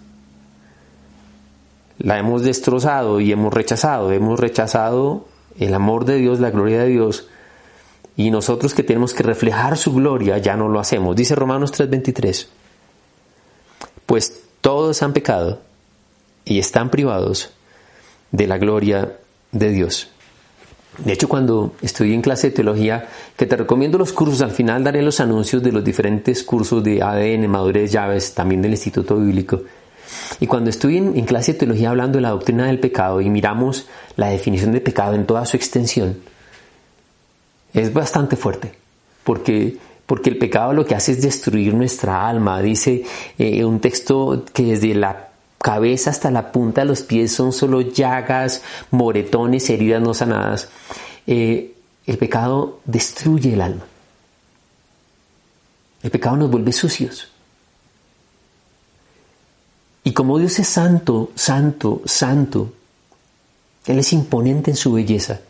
la 1.99 2.17
hemos 2.17 2.41
destrozado 2.41 3.21
y 3.21 3.31
hemos 3.31 3.53
rechazado, 3.53 4.11
hemos 4.11 4.39
rechazado 4.39 5.27
el 5.59 5.75
amor 5.75 6.05
de 6.05 6.17
Dios, 6.17 6.39
la 6.39 6.49
gloria 6.49 6.79
de 6.79 6.87
Dios, 6.87 7.27
y 8.17 8.31
nosotros 8.31 8.73
que 8.73 8.83
tenemos 8.83 9.13
que 9.13 9.23
reflejar 9.23 9.77
su 9.77 9.93
gloria 9.93 10.39
ya 10.39 10.57
no 10.57 10.67
lo 10.67 10.79
hacemos. 10.79 11.15
Dice 11.15 11.35
Romanos 11.35 11.71
3:23, 11.71 12.47
pues 14.05 14.41
todos 14.59 15.03
han 15.03 15.13
pecado 15.13 15.61
y 16.43 16.59
están 16.59 16.89
privados 16.89 17.51
de 18.31 18.47
la 18.47 18.57
gloria 18.57 19.17
de 19.51 19.69
Dios. 19.69 20.09
De 20.97 21.13
hecho, 21.13 21.29
cuando 21.29 21.75
estudié 21.83 22.15
en 22.15 22.23
clase 22.23 22.49
de 22.49 22.55
teología, 22.55 23.07
que 23.37 23.45
te 23.45 23.55
recomiendo 23.55 23.99
los 23.99 24.13
cursos, 24.13 24.41
al 24.41 24.49
final 24.49 24.83
daré 24.83 25.03
los 25.03 25.19
anuncios 25.19 25.61
de 25.61 25.71
los 25.71 25.83
diferentes 25.83 26.43
cursos 26.43 26.83
de 26.83 27.03
ADN, 27.03 27.47
madurez, 27.47 27.91
llaves, 27.91 28.33
también 28.33 28.63
del 28.63 28.71
Instituto 28.71 29.15
Bíblico. 29.17 29.61
Y 30.39 30.47
cuando 30.47 30.71
estuve 30.71 30.97
en, 30.97 31.25
clase 31.25 31.53
de 31.53 31.59
teología 31.59 31.91
hablando 31.91 32.17
de 32.17 32.23
la 32.23 32.31
doctrina 32.31 32.65
del 32.65 32.79
pecado 32.79 33.21
y 33.21 33.29
miramos 33.29 33.87
la 34.15 34.29
definición 34.29 34.71
de 34.71 34.81
pecado 34.81 35.13
en 35.13 35.27
toda 35.27 35.45
su 35.45 35.55
extensión, 35.55 36.17
es 37.81 37.93
bastante 37.93 38.35
fuerte, 38.35 38.73
porque, 39.23 39.77
porque 40.05 40.29
el 40.29 40.37
pecado 40.37 40.73
lo 40.73 40.85
que 40.85 40.95
hace 40.95 41.11
es 41.11 41.21
destruir 41.21 41.73
nuestra 41.73 42.27
alma. 42.27 42.61
Dice 42.61 43.03
eh, 43.37 43.63
un 43.63 43.79
texto 43.79 44.45
que 44.53 44.63
desde 44.63 44.95
la 44.95 45.29
cabeza 45.59 46.09
hasta 46.09 46.31
la 46.31 46.51
punta 46.51 46.81
de 46.81 46.87
los 46.87 47.01
pies 47.03 47.33
son 47.33 47.51
solo 47.51 47.81
llagas, 47.81 48.63
moretones, 48.91 49.69
heridas 49.69 50.01
no 50.01 50.13
sanadas. 50.13 50.69
Eh, 51.25 51.73
el 52.05 52.17
pecado 52.17 52.79
destruye 52.85 53.53
el 53.53 53.61
alma. 53.61 53.85
El 56.01 56.11
pecado 56.11 56.37
nos 56.37 56.49
vuelve 56.49 56.71
sucios. 56.71 57.29
Y 60.03 60.13
como 60.13 60.39
Dios 60.39 60.57
es 60.57 60.67
santo, 60.67 61.31
santo, 61.35 62.01
santo, 62.05 62.71
Él 63.85 63.99
es 63.99 64.13
imponente 64.13 64.71
en 64.71 64.77
su 64.77 64.93
belleza. 64.93 65.41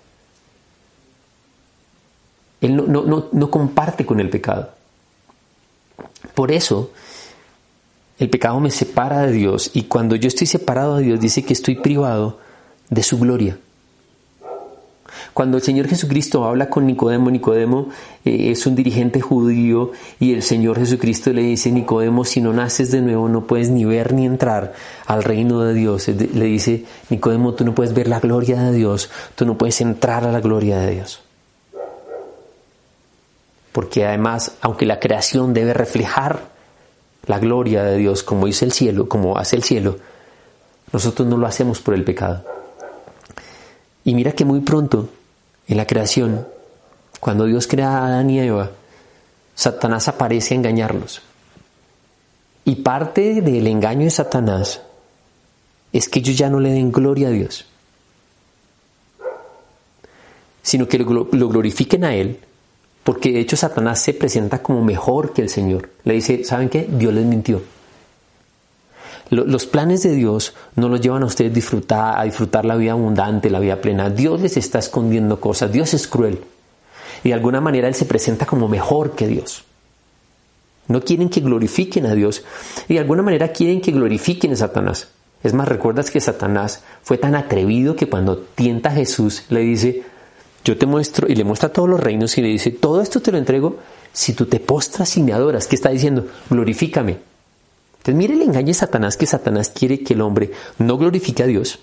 Él 2.62 2.76
no, 2.76 3.30
no 3.32 3.52
comparte 3.52 4.06
con 4.06 4.20
el 4.20 4.30
pecado. 4.30 4.72
Por 6.34 6.52
eso, 6.52 6.92
el 8.20 8.30
pecado 8.30 8.60
me 8.60 8.72
separa 8.72 9.22
de 9.28 9.32
Dios 9.32 9.72
y 9.74 9.84
cuando 9.84 10.16
yo 10.16 10.28
estoy 10.28 10.48
separado 10.48 10.98
de 10.98 11.04
Dios 11.04 11.20
dice 11.20 11.44
que 11.44 11.54
estoy 11.54 11.76
privado 11.76 12.40
de 12.90 13.04
su 13.04 13.20
gloria. 13.20 13.58
Cuando 15.34 15.58
el 15.58 15.64
Señor 15.64 15.88
Jesucristo 15.88 16.46
habla 16.46 16.70
con 16.70 16.88
Nicodemo, 16.88 17.30
Nicodemo 17.30 17.90
eh, 18.26 18.52
es 18.52 18.66
un 18.66 18.76
dirigente 18.76 19.22
judío 19.22 19.92
y 20.20 20.34
el 20.34 20.42
Señor 20.42 20.80
Jesucristo 20.80 21.32
le 21.32 21.44
dice, 21.44 21.72
Nicodemo, 21.72 22.26
si 22.26 22.42
no 22.42 22.54
naces 22.54 22.92
de 22.92 23.02
nuevo 23.02 23.30
no 23.30 23.46
puedes 23.46 23.70
ni 23.70 23.86
ver 23.86 24.14
ni 24.14 24.26
entrar 24.26 24.74
al 25.06 25.24
reino 25.24 25.62
de 25.62 25.76
Dios. 25.76 26.08
Le 26.08 26.46
dice, 26.46 26.86
Nicodemo, 27.10 27.54
tú 27.54 27.66
no 27.66 27.76
puedes 27.76 27.94
ver 27.94 28.08
la 28.08 28.20
gloria 28.20 28.62
de 28.62 28.74
Dios, 28.76 29.12
tú 29.36 29.46
no 29.46 29.58
puedes 29.58 29.80
entrar 29.82 30.24
a 30.24 30.32
la 30.32 30.40
gloria 30.40 30.80
de 30.80 30.96
Dios. 30.96 31.27
Porque 33.78 34.08
además, 34.08 34.54
aunque 34.62 34.88
la 34.88 35.00
creación 35.00 35.54
debe 35.54 35.72
reflejar 35.72 36.50
la 37.28 37.38
gloria 37.38 37.84
de 37.84 37.96
Dios 37.98 38.24
como 38.24 38.48
dice 38.48 38.66
el 38.66 38.72
cielo, 38.72 39.08
como 39.08 39.38
hace 39.38 39.56
el 39.56 39.62
cielo, 39.62 40.00
Nosotros 40.92 41.28
no 41.28 41.38
lo 41.38 41.46
hacemos 41.46 41.80
por 41.80 41.94
el 41.94 42.04
pecado. 42.04 42.44
Y 44.04 44.16
mira 44.16 44.32
que 44.32 44.46
muy 44.46 44.62
pronto, 44.62 45.10
en 45.68 45.78
la 45.78 45.86
creación, 45.86 46.48
cuando 47.20 47.46
Dios 47.46 47.68
crea 47.68 48.00
a 48.00 48.08
Adán 48.08 48.32
y 48.32 48.40
Eva, 48.40 48.72
Satanás 49.54 50.08
aparece 50.08 50.56
a 50.56 50.58
engañarlos. 50.58 51.22
Y 52.66 52.78
parte 52.78 53.44
del 53.44 53.68
engaño 53.68 54.06
de 54.06 54.10
Satanás 54.10 54.82
es 55.94 56.10
que 56.10 56.18
ellos 56.18 56.36
ya 56.36 56.50
no 56.50 56.60
le 56.60 56.72
den 56.72 56.92
gloria 56.92 57.28
a 57.28 57.32
Dios, 57.32 57.68
sino 60.64 60.88
que 60.88 60.98
lo 60.98 61.28
glorifiquen 61.48 62.04
a 62.04 62.16
Él, 62.16 62.40
porque 63.08 63.32
de 63.32 63.40
hecho 63.40 63.56
Satanás 63.56 64.02
se 64.02 64.14
presenta 64.14 64.62
como 64.62 64.84
mejor 64.84 65.32
que 65.32 65.42
el 65.42 65.48
Señor. 65.48 65.92
Le 66.04 66.16
dice, 66.16 66.44
¿saben 66.44 66.68
qué? 66.68 66.90
Dios 66.92 67.14
les 67.14 67.24
mintió. 67.24 67.62
Los 69.30 69.66
planes 69.66 70.04
de 70.04 70.12
Dios 70.12 70.54
no 70.76 70.90
los 70.90 71.00
llevan 71.00 71.24
a 71.24 71.28
ustedes 71.28 71.54
disfrutar, 71.54 72.20
a 72.20 72.24
disfrutar 72.26 72.66
la 72.66 72.76
vida 72.76 72.92
abundante, 72.92 73.50
la 73.50 73.62
vida 73.62 73.80
plena. 73.80 74.10
Dios 74.10 74.42
les 74.42 74.58
está 74.58 74.80
escondiendo 74.80 75.40
cosas. 75.40 75.72
Dios 75.72 75.94
es 75.94 76.06
cruel. 76.06 76.42
Y 77.24 77.30
de 77.30 77.34
alguna 77.34 77.62
manera 77.62 77.88
Él 77.88 77.96
se 77.96 78.04
presenta 78.04 78.46
como 78.46 78.68
mejor 78.68 79.16
que 79.16 79.30
Dios. 79.30 79.64
No 80.90 81.00
quieren 81.00 81.30
que 81.30 81.40
glorifiquen 81.40 82.08
a 82.08 82.14
Dios. 82.14 82.44
Y 82.90 82.96
de 82.96 83.00
alguna 83.00 83.24
manera 83.24 83.54
quieren 83.54 83.80
que 83.80 83.94
glorifiquen 83.94 84.52
a 84.52 84.58
Satanás. 84.58 85.08
Es 85.44 85.54
más, 85.54 85.70
recuerdas 85.70 86.12
que 86.12 86.20
Satanás 86.20 86.84
fue 87.04 87.18
tan 87.18 87.36
atrevido 87.36 87.96
que 87.96 88.10
cuando 88.10 88.38
tienta 88.38 88.90
a 88.90 88.96
Jesús 88.96 89.46
le 89.48 89.62
dice, 89.62 90.04
yo 90.68 90.78
te 90.78 90.86
muestro, 90.86 91.30
y 91.30 91.36
le 91.36 91.46
muestra 91.46 91.72
todos 91.72 91.88
los 91.88 91.98
reinos 91.98 92.38
y 92.38 92.42
le 92.42 92.50
dice, 92.50 92.72
todo 92.72 93.02
esto 93.02 93.22
te 93.22 93.32
lo 93.32 93.38
entrego 93.38 93.78
si 94.12 94.34
tú 94.34 94.48
te 94.48 94.60
postras 94.60 95.16
y 95.16 95.24
me 95.24 95.32
adoras. 95.32 95.66
¿Qué 95.66 95.78
está 95.78 95.90
diciendo? 95.90 96.28
Glorifícame. 96.50 97.20
Entonces 98.00 98.16
mire 98.16 98.34
el 98.34 98.42
engaño 98.42 98.68
de 98.68 98.74
Satanás, 98.74 99.16
que 99.16 99.26
Satanás 99.26 99.70
quiere 99.70 100.02
que 100.02 100.14
el 100.14 100.20
hombre 100.20 100.52
no 100.78 100.98
glorifique 100.98 101.44
a 101.44 101.48
Dios, 101.48 101.80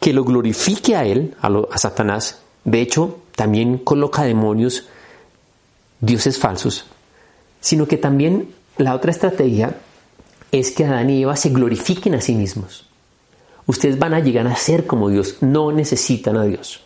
que 0.00 0.12
lo 0.12 0.24
glorifique 0.24 0.96
a 0.96 1.04
él, 1.04 1.36
a, 1.40 1.46
a 1.70 1.78
Satanás. 1.78 2.40
De 2.64 2.80
hecho, 2.80 3.20
también 3.36 3.78
coloca 3.78 4.24
demonios, 4.24 4.88
dioses 6.00 6.36
falsos, 6.36 6.86
sino 7.60 7.86
que 7.86 7.96
también 7.96 8.48
la 8.76 8.96
otra 8.96 9.12
estrategia 9.12 9.76
es 10.50 10.72
que 10.72 10.84
Adán 10.84 11.10
y 11.10 11.22
Eva 11.22 11.36
se 11.36 11.50
glorifiquen 11.50 12.16
a 12.16 12.20
sí 12.20 12.34
mismos. 12.34 12.88
Ustedes 13.66 14.00
van 14.00 14.14
a 14.14 14.20
llegar 14.20 14.48
a 14.48 14.56
ser 14.56 14.84
como 14.84 15.10
Dios, 15.10 15.36
no 15.42 15.70
necesitan 15.70 16.36
a 16.36 16.42
Dios. 16.42 16.83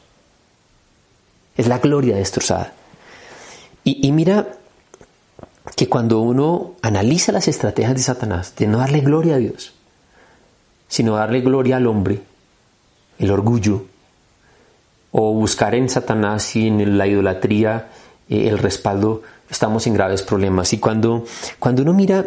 Es 1.58 1.68
la 1.68 1.78
gloria 1.78 2.16
destrozada. 2.16 2.72
Y, 3.84 4.06
y 4.06 4.12
mira 4.12 4.46
que 5.76 5.88
cuando 5.88 6.20
uno 6.20 6.76
analiza 6.80 7.32
las 7.32 7.48
estrategias 7.48 7.94
de 7.94 8.02
Satanás, 8.02 8.54
de 8.56 8.66
no 8.66 8.78
darle 8.78 9.00
gloria 9.00 9.34
a 9.34 9.38
Dios, 9.38 9.74
sino 10.88 11.16
darle 11.16 11.42
gloria 11.42 11.76
al 11.76 11.86
hombre, 11.86 12.22
el 13.18 13.30
orgullo, 13.30 13.84
o 15.10 15.32
buscar 15.32 15.74
en 15.74 15.88
Satanás 15.88 16.54
y 16.56 16.66
en 16.66 16.98
la 16.98 17.06
idolatría 17.06 17.88
eh, 18.28 18.48
el 18.48 18.58
respaldo, 18.58 19.22
estamos 19.50 19.86
en 19.86 19.94
graves 19.94 20.22
problemas. 20.22 20.72
Y 20.72 20.78
cuando, 20.78 21.24
cuando 21.58 21.82
uno 21.82 21.92
mira 21.92 22.26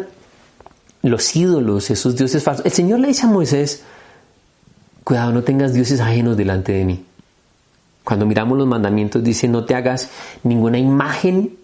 los 1.02 1.36
ídolos, 1.36 1.90
esos 1.90 2.16
dioses 2.16 2.42
falsos, 2.42 2.64
el 2.66 2.72
Señor 2.72 3.00
le 3.00 3.08
dice 3.08 3.26
a 3.26 3.28
Moisés, 3.28 3.82
cuidado, 5.04 5.32
no 5.32 5.42
tengas 5.42 5.72
dioses 5.72 6.00
ajenos 6.00 6.36
delante 6.36 6.72
de 6.72 6.84
mí. 6.84 7.04
Cuando 8.04 8.26
miramos 8.26 8.58
los 8.58 8.66
mandamientos 8.66 9.22
dice, 9.22 9.48
no 9.48 9.64
te 9.64 9.74
hagas 9.74 10.10
ninguna 10.42 10.78
imagen 10.78 11.56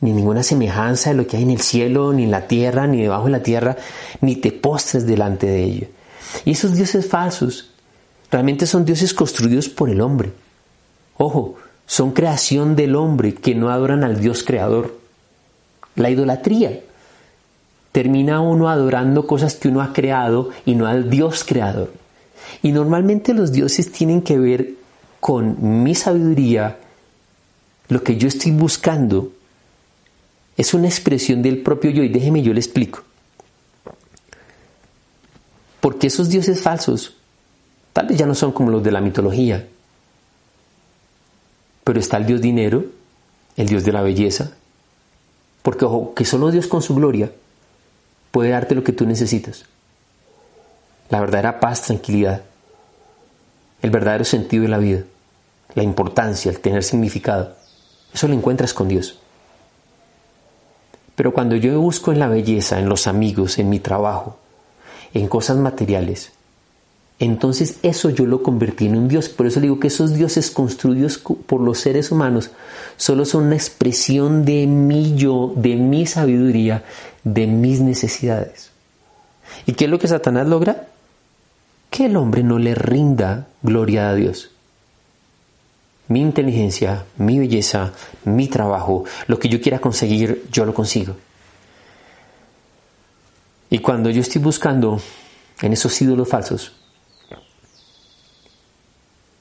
ni 0.00 0.12
ninguna 0.12 0.42
semejanza 0.42 1.10
de 1.10 1.16
lo 1.16 1.26
que 1.26 1.38
hay 1.38 1.44
en 1.44 1.50
el 1.50 1.60
cielo, 1.60 2.12
ni 2.12 2.24
en 2.24 2.30
la 2.30 2.46
tierra, 2.46 2.86
ni 2.86 3.00
debajo 3.00 3.24
de 3.24 3.30
la 3.30 3.42
tierra, 3.42 3.76
ni 4.20 4.36
te 4.36 4.52
postres 4.52 5.06
delante 5.06 5.46
de 5.46 5.62
ello. 5.62 5.86
Y 6.44 6.50
esos 6.50 6.74
dioses 6.74 7.08
falsos 7.08 7.70
realmente 8.30 8.66
son 8.66 8.84
dioses 8.84 9.14
construidos 9.14 9.68
por 9.70 9.88
el 9.88 10.02
hombre. 10.02 10.32
Ojo, 11.16 11.56
son 11.86 12.12
creación 12.12 12.76
del 12.76 12.96
hombre 12.96 13.34
que 13.34 13.54
no 13.54 13.70
adoran 13.70 14.04
al 14.04 14.20
Dios 14.20 14.42
creador. 14.42 14.98
La 15.96 16.10
idolatría 16.10 16.80
termina 17.92 18.40
uno 18.40 18.68
adorando 18.68 19.26
cosas 19.26 19.54
que 19.54 19.68
uno 19.68 19.80
ha 19.80 19.92
creado 19.92 20.50
y 20.66 20.74
no 20.74 20.86
al 20.86 21.08
Dios 21.08 21.44
creador. 21.44 21.92
Y 22.62 22.72
normalmente 22.72 23.32
los 23.32 23.52
dioses 23.52 23.92
tienen 23.92 24.20
que 24.20 24.38
ver 24.38 24.74
con 25.24 25.82
mi 25.82 25.94
sabiduría, 25.94 26.76
lo 27.88 28.04
que 28.04 28.18
yo 28.18 28.28
estoy 28.28 28.52
buscando 28.52 29.32
es 30.54 30.74
una 30.74 30.86
expresión 30.86 31.40
del 31.40 31.62
propio 31.62 31.90
yo 31.92 32.02
y 32.02 32.10
déjeme 32.10 32.42
yo 32.42 32.52
le 32.52 32.60
explico. 32.60 33.02
Porque 35.80 36.08
esos 36.08 36.28
dioses 36.28 36.60
falsos 36.60 37.16
tal 37.94 38.08
vez 38.08 38.18
ya 38.18 38.26
no 38.26 38.34
son 38.34 38.52
como 38.52 38.70
los 38.70 38.82
de 38.82 38.92
la 38.92 39.00
mitología, 39.00 39.66
pero 41.84 41.98
está 41.98 42.18
el 42.18 42.26
dios 42.26 42.42
dinero, 42.42 42.84
el 43.56 43.66
dios 43.66 43.82
de 43.82 43.92
la 43.92 44.02
belleza, 44.02 44.52
porque 45.62 45.86
ojo, 45.86 46.12
que 46.12 46.26
solo 46.26 46.50
Dios 46.50 46.66
con 46.66 46.82
su 46.82 46.94
gloria 46.94 47.32
puede 48.30 48.50
darte 48.50 48.74
lo 48.74 48.84
que 48.84 48.92
tú 48.92 49.06
necesitas. 49.06 49.64
La 51.08 51.20
verdadera 51.20 51.60
paz, 51.60 51.80
tranquilidad, 51.80 52.42
el 53.80 53.88
verdadero 53.88 54.26
sentido 54.26 54.64
de 54.64 54.68
la 54.68 54.76
vida, 54.76 55.04
la 55.74 55.82
importancia, 55.82 56.50
el 56.50 56.60
tener 56.60 56.82
significado, 56.82 57.54
eso 58.12 58.28
lo 58.28 58.34
encuentras 58.34 58.72
con 58.72 58.88
Dios. 58.88 59.18
Pero 61.16 61.32
cuando 61.32 61.56
yo 61.56 61.80
busco 61.80 62.12
en 62.12 62.20
la 62.20 62.28
belleza, 62.28 62.78
en 62.78 62.88
los 62.88 63.06
amigos, 63.06 63.58
en 63.58 63.68
mi 63.68 63.80
trabajo, 63.80 64.38
en 65.12 65.28
cosas 65.28 65.56
materiales, 65.56 66.32
entonces 67.18 67.78
eso 67.82 68.10
yo 68.10 68.26
lo 68.26 68.42
convertí 68.42 68.86
en 68.86 68.96
un 68.96 69.08
Dios. 69.08 69.28
Por 69.28 69.46
eso 69.46 69.60
digo 69.60 69.78
que 69.78 69.86
esos 69.86 70.14
dioses 70.14 70.50
construidos 70.50 71.18
por 71.18 71.60
los 71.60 71.78
seres 71.78 72.10
humanos 72.10 72.50
solo 72.96 73.24
son 73.24 73.44
una 73.44 73.54
expresión 73.54 74.44
de 74.44 74.66
mi 74.66 75.14
yo, 75.14 75.52
de 75.56 75.76
mi 75.76 76.06
sabiduría, 76.06 76.84
de 77.22 77.46
mis 77.46 77.80
necesidades. 77.80 78.70
¿Y 79.66 79.72
qué 79.74 79.84
es 79.84 79.90
lo 79.90 80.00
que 80.00 80.08
Satanás 80.08 80.48
logra? 80.48 80.88
Que 81.90 82.06
el 82.06 82.16
hombre 82.16 82.42
no 82.42 82.58
le 82.58 82.74
rinda 82.74 83.46
gloria 83.62 84.08
a 84.08 84.14
Dios 84.14 84.53
mi 86.08 86.20
inteligencia, 86.20 87.04
mi 87.16 87.38
belleza, 87.38 87.92
mi 88.24 88.48
trabajo, 88.48 89.04
lo 89.26 89.38
que 89.38 89.48
yo 89.48 89.60
quiera 89.60 89.78
conseguir, 89.78 90.46
yo 90.50 90.64
lo 90.64 90.74
consigo. 90.74 91.16
Y 93.70 93.78
cuando 93.78 94.10
yo 94.10 94.20
estoy 94.20 94.40
buscando 94.40 95.00
en 95.60 95.72
esos 95.72 96.00
ídolos 96.00 96.28
falsos, 96.28 96.72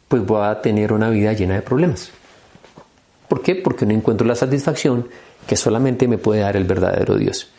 pues 0.08 0.26
voy 0.26 0.46
a 0.46 0.62
tener 0.62 0.94
una 0.94 1.10
vida 1.10 1.34
llena 1.34 1.56
de 1.56 1.62
problemas. 1.62 2.12
¿Por 3.28 3.42
qué? 3.42 3.56
Porque 3.56 3.86
no 3.86 3.94
encuentro 3.94 4.26
la 4.28 4.36
satisfacción 4.36 5.08
que 5.48 5.56
solamente 5.56 6.08
me 6.08 6.18
puede 6.18 6.42
dar 6.42 6.56
el 6.56 6.66
verdadero 6.66 7.18
Dios. 7.18 7.50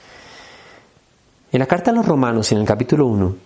En 1.53 1.59
la 1.59 1.67
carta 1.67 1.91
a 1.91 1.95
los 1.95 2.07
romanos, 2.07 2.51
en 2.53 2.59
el 2.59 2.65
capítulo 2.65 3.07
1, 3.07 3.37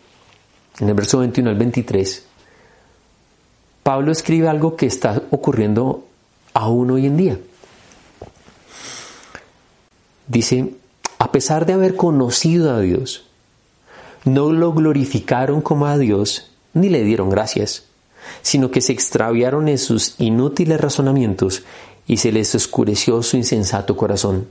en 0.80 0.88
el 0.88 0.94
verso 0.94 1.18
21 1.18 1.50
al 1.50 1.56
23, 1.56 2.27
Pablo 3.88 4.12
escribe 4.12 4.48
algo 4.48 4.76
que 4.76 4.84
está 4.84 5.22
ocurriendo 5.30 6.04
aún 6.52 6.90
hoy 6.90 7.06
en 7.06 7.16
día. 7.16 7.38
Dice, 10.26 10.74
a 11.18 11.32
pesar 11.32 11.64
de 11.64 11.72
haber 11.72 11.96
conocido 11.96 12.74
a 12.74 12.80
Dios, 12.80 13.24
no 14.26 14.52
lo 14.52 14.74
glorificaron 14.74 15.62
como 15.62 15.86
a 15.86 15.96
Dios 15.96 16.50
ni 16.74 16.90
le 16.90 17.02
dieron 17.02 17.30
gracias, 17.30 17.84
sino 18.42 18.70
que 18.70 18.82
se 18.82 18.92
extraviaron 18.92 19.68
en 19.68 19.78
sus 19.78 20.16
inútiles 20.20 20.78
razonamientos 20.78 21.62
y 22.06 22.18
se 22.18 22.30
les 22.30 22.54
oscureció 22.54 23.22
su 23.22 23.38
insensato 23.38 23.96
corazón. 23.96 24.48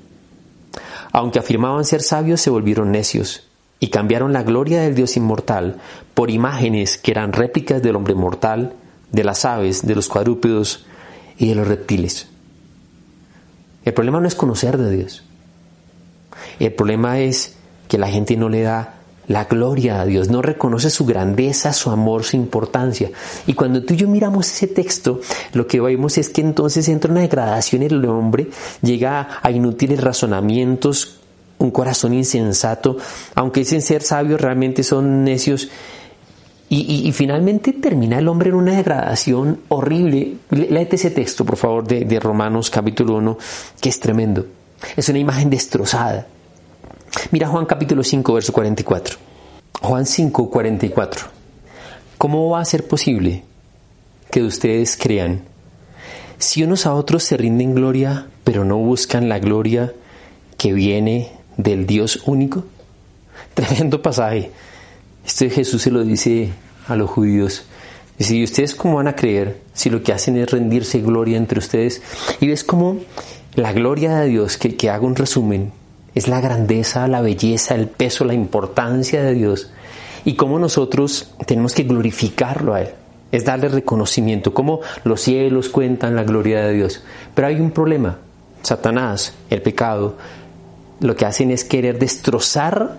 Aunque 1.12 1.38
afirmaban 1.38 1.86
ser 1.86 2.02
sabios, 2.02 2.42
se 2.42 2.50
volvieron 2.50 2.92
necios 2.92 3.44
y 3.80 3.90
cambiaron 3.90 4.34
la 4.34 4.42
gloria 4.42 4.82
del 4.82 4.96
Dios 4.96 5.16
inmortal 5.16 5.78
por 6.16 6.32
imágenes 6.32 6.98
que 6.98 7.12
eran 7.12 7.34
réplicas 7.34 7.84
del 7.84 7.98
hombre 7.98 8.16
mortal, 8.16 8.74
de 9.12 9.24
las 9.24 9.46
aves, 9.46 9.86
de 9.86 9.96
los 9.96 10.08
cuadrúpedos 10.08 10.86
y 11.38 11.50
de 11.50 11.56
los 11.56 11.68
reptiles. 11.68 12.28
El 13.86 13.94
problema 13.94 14.20
no 14.20 14.28
es 14.28 14.36
conocer 14.36 14.78
de 14.78 14.96
Dios. 14.96 15.24
El 16.60 16.74
problema 16.74 17.20
es 17.20 17.56
que 17.88 17.98
la 17.98 18.10
gente 18.10 18.36
no 18.36 18.50
le 18.50 18.62
da 18.64 18.96
la 19.28 19.46
gloria 19.46 20.02
a 20.02 20.06
Dios, 20.06 20.30
no 20.30 20.42
reconoce 20.42 20.90
su 20.90 21.06
grandeza, 21.06 21.74
su 21.74 21.90
amor, 21.90 22.24
su 22.24 22.38
importancia. 22.38 23.12
Y 23.46 23.54
cuando 23.54 23.84
tú 23.84 23.94
y 23.94 23.98
yo 23.98 24.08
miramos 24.08 24.52
ese 24.52 24.68
texto, 24.68 25.20
lo 25.54 25.68
que 25.68 25.82
vemos 25.82 26.18
es 26.18 26.30
que 26.30 26.42
entonces 26.42 26.88
entra 26.88 27.12
una 27.12 27.22
degradación 27.22 27.84
en 27.84 27.92
el 27.92 28.06
hombre, 28.06 28.50
llega 28.82 29.40
a 29.42 29.52
inútiles 29.52 30.02
razonamientos, 30.02 31.20
un 31.58 31.72
corazón 31.72 32.14
insensato, 32.14 32.98
aunque 33.36 33.62
dicen 33.62 33.82
ser 33.82 34.02
sabios, 34.02 34.40
realmente 34.40 34.84
son 34.84 35.24
necios 35.24 35.70
y, 36.70 37.10
finalmente 37.14 37.72
termina 37.72 38.20
el 38.20 38.28
hombre 38.28 38.50
en 38.50 38.56
una 38.56 38.76
degradación 38.76 39.62
horrible. 39.70 40.36
Léete 40.50 40.98
ese 40.98 41.12
texto, 41.12 41.46
por 41.46 41.56
favor, 41.56 41.88
de, 41.88 42.04
de 42.04 42.20
Romanos 42.20 42.70
capítulo 42.70 43.16
1, 43.16 43.38
que 43.80 43.88
es 43.88 44.00
tremendo. 44.00 44.46
Es 44.96 45.08
una 45.08 45.20
imagen 45.20 45.50
destrozada. 45.50 46.28
Mira 47.32 47.48
Juan 47.48 47.66
capítulo 47.66 48.04
5, 48.04 48.34
verso 48.34 48.52
44. 48.52 49.18
Juan 49.82 50.06
5, 50.06 50.50
44. 50.50 51.38
¿cómo 52.18 52.50
va 52.50 52.62
a 52.62 52.66
ser 52.66 52.88
posible 52.88 53.44
que 54.32 54.44
ustedes 54.44 54.98
crean 54.98 55.44
si 56.40 56.64
unos 56.64 56.86
a 56.86 56.94
otros 56.94 57.24
se 57.24 57.38
rinden 57.38 57.74
gloria, 57.74 58.28
pero 58.44 58.64
no 58.64 58.78
buscan 58.78 59.30
la 59.30 59.40
gloria 59.40 59.94
que 60.58 60.74
viene 60.74 61.32
del 61.58 61.88
Dios 61.88 62.22
único? 62.26 62.66
Tremendo 63.54 64.02
pasaje. 64.02 64.52
Este 65.28 65.50
Jesús 65.50 65.82
se 65.82 65.92
lo 65.92 66.06
dice 66.06 66.54
a 66.88 66.96
los 66.96 67.10
judíos. 67.10 67.66
Dice, 68.18 68.38
¿y 68.38 68.46
ustedes 68.46 68.74
cómo 68.74 68.96
van 68.96 69.10
a 69.10 69.16
creer 69.16 69.60
si 69.74 69.90
lo 69.90 70.02
que 70.02 70.14
hacen 70.14 70.38
es 70.38 70.50
rendirse 70.50 71.02
gloria 71.02 71.36
entre 71.36 71.60
ustedes? 71.60 72.02
Y 72.40 72.48
ves 72.48 72.64
cómo 72.64 72.98
la 73.54 73.74
gloria 73.74 74.20
de 74.20 74.30
Dios, 74.30 74.58
que, 74.58 74.78
que 74.78 74.90
hago 74.90 75.06
un 75.06 75.18
resumen, 75.18 75.74
es 76.16 76.30
la 76.30 76.40
grandeza, 76.40 77.10
la 77.10 77.20
belleza, 77.20 77.76
el 77.76 77.90
peso, 77.90 78.24
la 78.24 78.34
importancia 78.34 79.22
de 79.22 79.34
Dios. 79.34 79.70
Y 80.24 80.36
cómo 80.36 80.60
nosotros 80.60 81.34
tenemos 81.46 81.74
que 81.74 81.84
glorificarlo 81.84 82.74
a 82.74 82.82
Él. 82.84 82.90
Es 83.34 83.44
darle 83.44 83.68
reconocimiento, 83.68 84.54
cómo 84.54 84.80
los 85.04 85.20
cielos 85.20 85.68
cuentan 85.68 86.16
la 86.16 86.24
gloria 86.24 86.66
de 86.66 86.74
Dios. 86.74 87.04
Pero 87.36 87.50
hay 87.50 87.60
un 87.60 87.72
problema. 87.72 88.18
Satanás, 88.62 89.34
el 89.50 89.62
pecado, 89.62 90.16
lo 91.02 91.18
que 91.18 91.26
hacen 91.26 91.52
es 91.52 91.66
querer 91.66 92.00
destrozar 92.00 92.98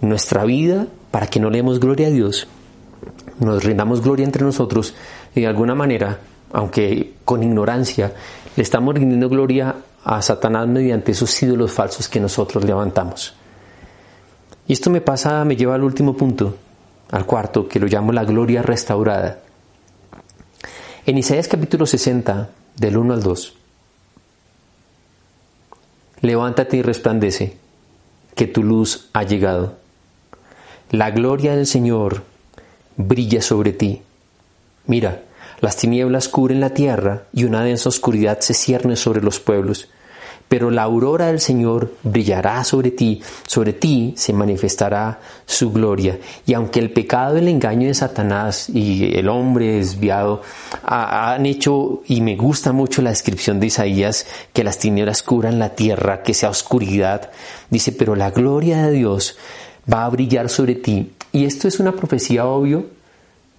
nuestra 0.00 0.44
vida 0.44 0.86
para 1.10 1.26
que 1.26 1.40
no 1.40 1.50
le 1.50 1.58
demos 1.58 1.80
gloria 1.80 2.08
a 2.08 2.10
Dios, 2.10 2.46
nos 3.40 3.64
rindamos 3.64 4.02
gloria 4.02 4.24
entre 4.24 4.44
nosotros 4.44 4.94
y 5.34 5.42
de 5.42 5.46
alguna 5.46 5.74
manera, 5.74 6.18
aunque 6.52 7.14
con 7.24 7.42
ignorancia, 7.42 8.12
le 8.56 8.62
estamos 8.62 8.94
rindiendo 8.94 9.28
gloria 9.28 9.76
a 10.04 10.22
Satanás 10.22 10.66
mediante 10.66 11.12
esos 11.12 11.42
ídolos 11.42 11.72
falsos 11.72 12.08
que 12.08 12.20
nosotros 12.20 12.64
levantamos. 12.64 13.34
Y 14.66 14.72
esto 14.72 14.90
me 14.90 15.00
pasa, 15.00 15.44
me 15.44 15.56
lleva 15.56 15.74
al 15.74 15.84
último 15.84 16.16
punto, 16.16 16.56
al 17.10 17.24
cuarto, 17.24 17.68
que 17.68 17.80
lo 17.80 17.86
llamo 17.86 18.12
la 18.12 18.24
gloria 18.24 18.62
restaurada. 18.62 19.38
En 21.06 21.16
Isaías 21.16 21.48
capítulo 21.48 21.86
60, 21.86 22.50
del 22.76 22.96
1 22.98 23.14
al 23.14 23.22
2, 23.22 23.54
levántate 26.20 26.76
y 26.76 26.82
resplandece, 26.82 27.56
que 28.34 28.46
tu 28.46 28.62
luz 28.62 29.08
ha 29.14 29.22
llegado 29.22 29.77
la 30.90 31.10
gloria 31.10 31.54
del 31.54 31.66
Señor 31.66 32.22
brilla 32.96 33.42
sobre 33.42 33.72
ti. 33.72 34.02
Mira, 34.86 35.22
las 35.60 35.76
tinieblas 35.76 36.28
cubren 36.28 36.60
la 36.60 36.70
tierra 36.70 37.24
y 37.32 37.44
una 37.44 37.62
densa 37.62 37.88
oscuridad 37.88 38.40
se 38.40 38.54
cierne 38.54 38.96
sobre 38.96 39.20
los 39.20 39.40
pueblos. 39.40 39.88
Pero 40.48 40.70
la 40.70 40.84
aurora 40.84 41.26
del 41.26 41.40
Señor 41.40 41.92
brillará 42.02 42.64
sobre 42.64 42.90
ti, 42.90 43.20
sobre 43.46 43.74
ti 43.74 44.14
se 44.16 44.32
manifestará 44.32 45.20
su 45.44 45.70
gloria. 45.72 46.18
Y 46.46 46.54
aunque 46.54 46.80
el 46.80 46.90
pecado, 46.90 47.36
el 47.36 47.48
engaño 47.48 47.86
de 47.86 47.92
Satanás 47.92 48.70
y 48.70 49.14
el 49.14 49.28
hombre 49.28 49.74
desviado 49.74 50.40
han 50.82 51.44
hecho, 51.44 52.02
y 52.06 52.22
me 52.22 52.34
gusta 52.36 52.72
mucho 52.72 53.02
la 53.02 53.10
descripción 53.10 53.60
de 53.60 53.66
Isaías, 53.66 54.24
que 54.54 54.64
las 54.64 54.78
tinieblas 54.78 55.22
cubran 55.22 55.58
la 55.58 55.74
tierra, 55.74 56.22
que 56.22 56.32
sea 56.32 56.48
oscuridad, 56.48 57.30
dice, 57.68 57.92
pero 57.92 58.16
la 58.16 58.30
gloria 58.30 58.86
de 58.86 58.92
Dios 58.92 59.36
va 59.92 60.04
a 60.04 60.08
brillar 60.08 60.48
sobre 60.48 60.74
ti. 60.74 61.12
Y 61.32 61.44
esto 61.44 61.68
es 61.68 61.80
una 61.80 61.92
profecía 61.92 62.46
obvio 62.46 62.86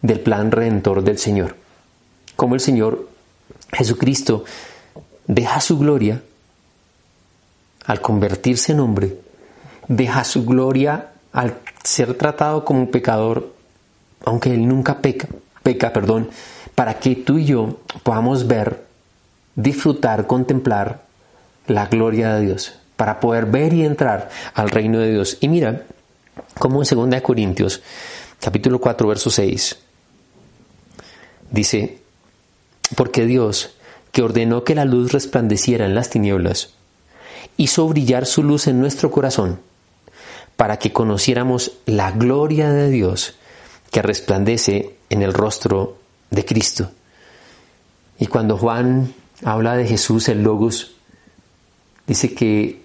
del 0.01 0.19
plan 0.19 0.51
redentor 0.51 1.03
del 1.03 1.17
Señor. 1.17 1.55
Como 2.35 2.55
el 2.55 2.61
Señor 2.61 3.09
Jesucristo 3.71 4.45
deja 5.27 5.61
su 5.61 5.77
gloria 5.77 6.21
al 7.85 8.01
convertirse 8.01 8.71
en 8.71 8.79
hombre, 8.79 9.17
deja 9.87 10.23
su 10.23 10.45
gloria 10.45 11.11
al 11.31 11.57
ser 11.83 12.13
tratado 12.15 12.65
como 12.65 12.81
un 12.81 12.91
pecador, 12.91 13.53
aunque 14.25 14.53
él 14.53 14.67
nunca 14.67 14.99
peca, 14.99 15.27
peca, 15.63 15.93
perdón, 15.93 16.29
para 16.75 16.99
que 16.99 17.15
tú 17.15 17.37
y 17.37 17.45
yo 17.45 17.79
podamos 18.03 18.47
ver, 18.47 18.85
disfrutar, 19.55 20.27
contemplar 20.27 21.03
la 21.67 21.87
gloria 21.87 22.35
de 22.35 22.45
Dios, 22.45 22.79
para 22.95 23.19
poder 23.19 23.45
ver 23.45 23.73
y 23.73 23.85
entrar 23.85 24.29
al 24.53 24.69
reino 24.69 24.99
de 24.99 25.11
Dios. 25.11 25.37
Y 25.41 25.47
mira, 25.47 25.83
como 26.58 26.82
en 26.84 27.10
2 27.10 27.21
Corintios, 27.21 27.82
capítulo 28.39 28.80
4, 28.80 29.08
verso 29.08 29.30
6, 29.30 29.78
dice, 31.52 31.99
porque 32.95 33.25
Dios, 33.25 33.75
que 34.12 34.21
ordenó 34.21 34.63
que 34.63 34.75
la 34.75 34.86
luz 34.86 35.12
resplandeciera 35.12 35.86
en 35.86 35.95
las 35.95 36.10
tinieblas, 36.10 36.73
hizo 37.58 37.88
brillar 37.88 38.25
su 38.25 38.43
luz 38.43 38.67
en 38.67 38.80
nuestro 38.80 39.12
corazón, 39.12 39.60
para 40.56 40.78
que 40.78 40.91
conociéramos 40.91 41.73
la 41.86 42.12
gloria 42.12 42.71
de 42.71 42.89
Dios 42.89 43.36
que 43.91 44.02
resplandece 44.02 44.95
en 45.10 45.21
el 45.21 45.34
rostro 45.34 45.97
de 46.32 46.45
Cristo. 46.45 46.91
Y 48.19 48.28
cuando 48.28 48.58
Juan 48.58 49.13
habla 49.43 49.75
de 49.78 49.88
Jesús, 49.88 50.28
el 50.28 50.43
Logos, 50.43 50.95
dice 52.06 52.34
que 52.34 52.82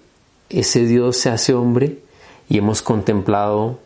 ese 0.49 0.85
Dios 0.85 1.17
se 1.17 1.29
hace 1.29 1.53
hombre 1.53 1.99
y 2.49 2.57
hemos 2.57 2.81
contemplado 2.81 3.79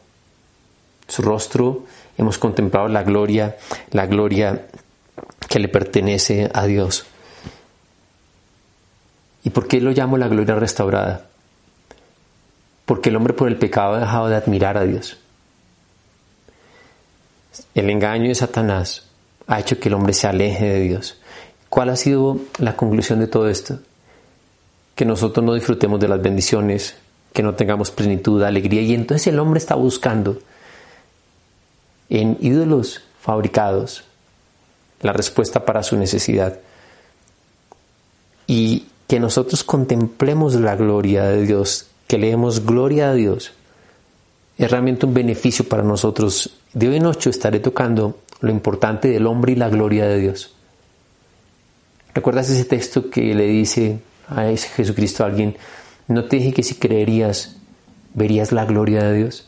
su 1.08 1.22
rostro, 1.22 1.86
hemos 2.18 2.38
contemplado 2.38 2.88
la 2.88 3.04
gloria, 3.04 3.58
la 3.92 4.06
gloria 4.06 4.68
que 5.48 5.60
le 5.60 5.68
pertenece 5.68 6.50
a 6.54 6.66
Dios. 6.66 7.06
¿Y 9.44 9.50
por 9.50 9.68
qué 9.68 9.82
lo 9.82 9.92
llamo 9.92 10.18
la 10.18 10.28
gloria 10.28 10.56
restaurada? 10.56 11.26
Porque 12.86 13.10
el 13.10 13.16
hombre 13.16 13.34
por 13.34 13.48
el 13.48 13.58
pecado 13.58 13.96
ha 13.96 14.00
dejado 14.00 14.30
de 14.30 14.36
admirar 14.36 14.78
a 14.78 14.84
Dios. 14.84 15.18
El 17.74 17.90
engaño 17.90 18.30
de 18.30 18.36
Satanás 18.36 19.04
ha 19.48 19.60
hecho 19.60 19.80
que 19.80 19.90
el 19.90 19.96
hombre 19.96 20.14
se 20.14 20.28
aleje 20.28 20.66
de 20.66 20.82
Dios. 20.82 21.20
¿Cuál 21.70 21.90
ha 21.90 21.96
sido 21.96 22.40
la 22.58 22.76
conclusión 22.76 23.20
de 23.20 23.28
todo 23.28 23.50
esto? 23.50 23.80
Que 24.96 25.06
nosotros 25.06 25.46
no 25.46 25.54
disfrutemos 25.54 26.00
de 26.00 26.08
las 26.08 26.22
bendiciones, 26.22 26.96
que 27.34 27.44
no 27.44 27.56
tengamos 27.56 27.92
plenitud, 27.92 28.42
alegría. 28.44 28.82
Y 28.82 28.94
entonces 28.94 29.28
el 29.28 29.40
hombre 29.40 29.60
está 29.60 29.76
buscando 29.76 30.40
en 32.10 32.38
ídolos 32.42 33.02
fabricados 33.22 34.04
la 35.02 35.14
respuesta 35.14 35.66
para 35.66 35.84
su 35.84 35.98
necesidad. 35.98 36.60
Y 38.48 38.88
que 39.08 39.20
nosotros 39.20 39.64
contemplemos 39.64 40.56
la 40.56 40.76
gloria 40.76 41.26
de 41.26 41.46
Dios, 41.46 41.88
que 42.08 42.18
leemos 42.18 42.66
gloria 42.66 43.12
a 43.12 43.14
Dios, 43.14 43.54
es 44.58 44.70
realmente 44.70 45.06
un 45.06 45.14
beneficio 45.14 45.68
para 45.68 45.84
nosotros. 45.84 46.50
De 46.74 46.90
hoy 46.90 46.98
en 46.98 47.06
ocho 47.06 47.30
estaré 47.30 47.60
tocando 47.60 48.20
lo 48.42 48.52
importante 48.52 49.08
del 49.08 49.26
hombre 49.28 49.54
y 49.54 49.56
la 49.56 49.70
gloria 49.70 50.06
de 50.06 50.20
Dios. 50.20 50.54
¿Recuerdas 52.14 52.50
ese 52.50 52.66
texto 52.66 53.10
que 53.10 53.34
le 53.34 53.46
dice 53.46 54.00
a 54.28 54.44
Jesucristo 54.76 55.24
a 55.24 55.28
alguien? 55.28 55.56
¿No 56.10 56.26
te 56.26 56.38
dije 56.38 56.54
que 56.54 56.64
si 56.64 56.74
creerías, 56.74 57.56
verías 58.16 58.52
la 58.52 58.66
gloria 58.66 59.04
de 59.04 59.14
Dios? 59.16 59.48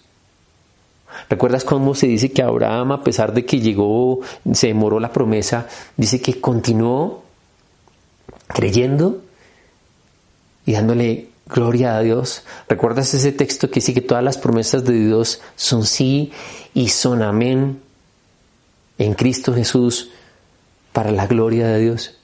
¿Recuerdas 1.28 1.66
cómo 1.66 1.96
se 1.96 2.06
dice 2.06 2.32
que 2.32 2.44
Abraham, 2.44 2.92
a 2.92 3.04
pesar 3.04 3.34
de 3.34 3.46
que 3.46 3.60
llegó, 3.60 4.20
se 4.54 4.68
demoró 4.68 5.00
la 5.00 5.12
promesa, 5.12 5.68
dice 5.98 6.22
que 6.22 6.40
continuó 6.40 7.24
creyendo 8.48 9.24
y 10.68 10.74
dándole 10.74 11.30
gloria 11.48 11.98
a 11.98 12.02
Dios? 12.02 12.44
¿Recuerdas 12.70 13.12
ese 13.16 13.32
texto 13.32 13.72
que 13.72 13.80
dice 13.80 13.96
que 13.96 14.02
todas 14.02 14.24
las 14.24 14.38
promesas 14.38 14.86
de 14.86 14.94
Dios 14.94 15.42
son 15.56 15.84
sí 15.84 16.32
y 16.76 16.90
son 16.90 17.24
amén 17.24 17.82
en 19.00 19.16
Cristo 19.16 19.52
Jesús 19.52 20.12
para 20.94 21.10
la 21.10 21.26
gloria 21.26 21.66
de 21.70 21.80
Dios? 21.80 22.18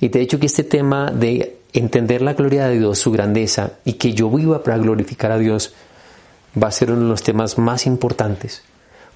Y 0.00 0.08
te 0.08 0.18
he 0.18 0.22
dicho 0.22 0.40
que 0.40 0.46
este 0.46 0.64
tema 0.64 1.12
de 1.12 1.61
entender 1.72 2.22
la 2.22 2.34
gloria 2.34 2.66
de 2.66 2.78
Dios, 2.78 2.98
su 2.98 3.10
grandeza 3.10 3.72
y 3.84 3.94
que 3.94 4.12
yo 4.12 4.30
viva 4.30 4.62
para 4.62 4.78
glorificar 4.78 5.32
a 5.32 5.38
Dios 5.38 5.72
va 6.60 6.68
a 6.68 6.72
ser 6.72 6.90
uno 6.90 7.02
de 7.02 7.08
los 7.08 7.22
temas 7.22 7.58
más 7.58 7.86
importantes. 7.86 8.62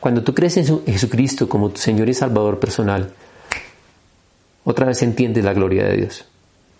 Cuando 0.01 0.23
tú 0.23 0.35
crees 0.35 0.57
en 0.57 0.85
Jesucristo 0.87 1.49
como 1.49 1.71
tu 1.71 1.79
Señor 1.79 2.09
y 2.09 2.15
Salvador 2.15 2.59
personal, 2.59 3.13
otra 4.65 4.87
vez 4.87 5.03
entiendes 5.03 5.45
la 5.45 5.53
gloria 5.53 5.85
de 5.85 5.97
Dios. 5.97 6.25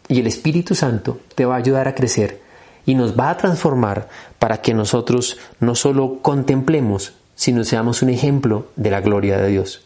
Y 0.09 0.21
el 0.21 0.27
Espíritu 0.27 0.75
Santo 0.75 1.21
te 1.35 1.45
va 1.45 1.55
a 1.55 1.59
ayudar 1.59 1.89
a 1.89 1.95
crecer 1.95 2.41
y 2.87 2.95
nos 2.95 3.19
va 3.19 3.31
a 3.31 3.37
transformar 3.37 4.09
para 4.39 4.63
que 4.63 4.73
nosotros 4.73 5.39
no 5.61 5.75
solo 5.75 6.21
contemplemos, 6.23 7.15
sino 7.35 7.65
seamos 7.65 8.03
un 8.03 8.11
ejemplo 8.11 8.69
de 8.77 8.91
la 8.91 9.01
gloria 9.01 9.39
de 9.39 9.49
Dios. 9.49 9.83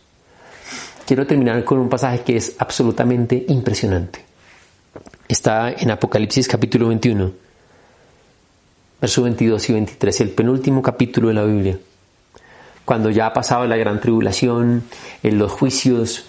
Quiero 1.07 1.27
terminar 1.27 1.65
con 1.65 1.79
un 1.79 1.89
pasaje 1.89 2.21
que 2.21 2.37
es 2.37 2.55
absolutamente 2.59 3.45
impresionante 3.49 4.30
está 5.33 5.71
en 5.71 5.93
Apocalipsis 5.93 6.49
capítulo 6.49 6.89
21, 6.89 7.31
versos 9.01 9.25
22 9.25 9.71
y 9.71 9.73
23, 9.75 10.21
el 10.23 10.31
penúltimo 10.31 10.83
capítulo 10.83 11.29
de 11.29 11.35
la 11.35 11.45
Biblia. 11.45 11.79
Cuando 12.85 13.11
ya 13.11 13.27
ha 13.27 13.33
pasado 13.33 13.65
la 13.67 13.77
gran 13.77 14.01
tribulación, 14.01 14.83
en 15.23 15.39
los 15.39 15.53
juicios, 15.53 16.25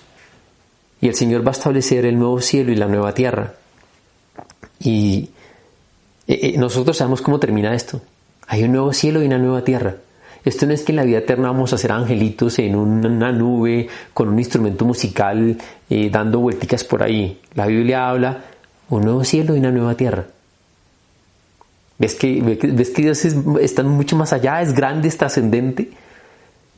y 1.02 1.08
el 1.08 1.16
Señor 1.16 1.44
va 1.44 1.50
a 1.50 1.54
establecer 1.58 2.06
el 2.06 2.20
nuevo 2.20 2.42
cielo 2.42 2.72
y 2.72 2.76
la 2.76 2.86
nueva 2.86 3.16
tierra. 3.16 3.56
Y 4.80 5.32
eh, 6.28 6.40
eh, 6.54 6.58
nosotros 6.60 6.96
sabemos 6.96 7.24
cómo 7.24 7.40
termina 7.40 7.74
esto. 7.74 8.02
Hay 8.46 8.64
un 8.64 8.74
nuevo 8.74 8.94
cielo 8.94 9.24
y 9.24 9.26
una 9.26 9.40
nueva 9.40 9.64
tierra. 9.64 9.96
Esto 10.46 10.68
no 10.68 10.74
es 10.74 10.84
que 10.84 10.92
en 10.92 10.98
la 10.98 11.04
vida 11.04 11.20
eterna 11.20 11.48
vamos 11.52 11.74
a 11.74 11.78
ser 11.80 11.92
angelitos 11.92 12.60
en 12.60 12.76
una 12.76 13.32
nube 13.32 13.88
con 14.14 14.30
un 14.30 14.38
instrumento 14.38 14.86
musical 14.86 15.58
eh, 15.90 16.10
dando 16.12 16.40
vuelticas 16.40 16.84
por 16.84 17.02
ahí. 17.02 17.40
La 17.56 17.66
Biblia 17.66 18.08
habla 18.08 18.51
un 18.98 19.06
nuevo 19.06 19.24
cielo 19.24 19.56
y 19.56 19.60
una 19.60 19.72
nueva 19.72 19.96
tierra. 19.96 20.26
¿Ves 21.98 22.16
que, 22.16 22.42
ves 22.42 22.90
que 22.90 23.02
Dios 23.04 23.24
está 23.62 23.84
mucho 23.84 24.16
más 24.16 24.34
allá, 24.34 24.62
es 24.62 24.74
grande, 24.74 25.08
es 25.08 25.18
trascendente? 25.18 25.92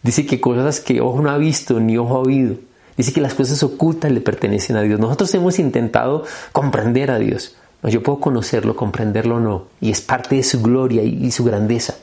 Dice 0.01 0.25
que 0.25 0.41
cosas 0.41 0.81
que 0.81 0.99
ojo 0.99 1.21
no 1.21 1.29
ha 1.29 1.37
visto 1.37 1.79
ni 1.79 1.97
ojo 1.97 2.15
ha 2.15 2.19
oído. 2.19 2.55
Dice 2.97 3.13
que 3.13 3.21
las 3.21 3.33
cosas 3.33 3.63
ocultas 3.63 4.11
le 4.11 4.21
pertenecen 4.21 4.75
a 4.75 4.81
Dios. 4.81 4.99
Nosotros 4.99 5.33
hemos 5.33 5.59
intentado 5.59 6.25
comprender 6.51 7.09
a 7.09 7.19
Dios. 7.19 7.55
Yo 7.83 8.03
puedo 8.03 8.19
conocerlo, 8.19 8.75
comprenderlo 8.75 9.37
o 9.37 9.39
no. 9.39 9.67
Y 9.81 9.91
es 9.91 10.01
parte 10.01 10.35
de 10.35 10.43
su 10.43 10.61
gloria 10.61 11.03
y 11.03 11.31
su 11.31 11.43
grandeza. 11.43 11.95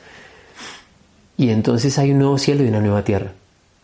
Y 1.37 1.49
entonces 1.49 1.97
hay 1.97 2.11
un 2.11 2.19
nuevo 2.19 2.37
cielo 2.37 2.63
y 2.63 2.67
una 2.67 2.81
nueva 2.81 3.03
tierra. 3.03 3.31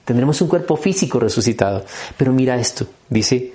Tendremos 0.06 0.42
un 0.42 0.48
cuerpo 0.48 0.78
físico 0.78 1.20
resucitado. 1.20 1.86
Pero 2.18 2.34
mira 2.34 2.56
esto. 2.58 2.88
Dice, 3.10 3.54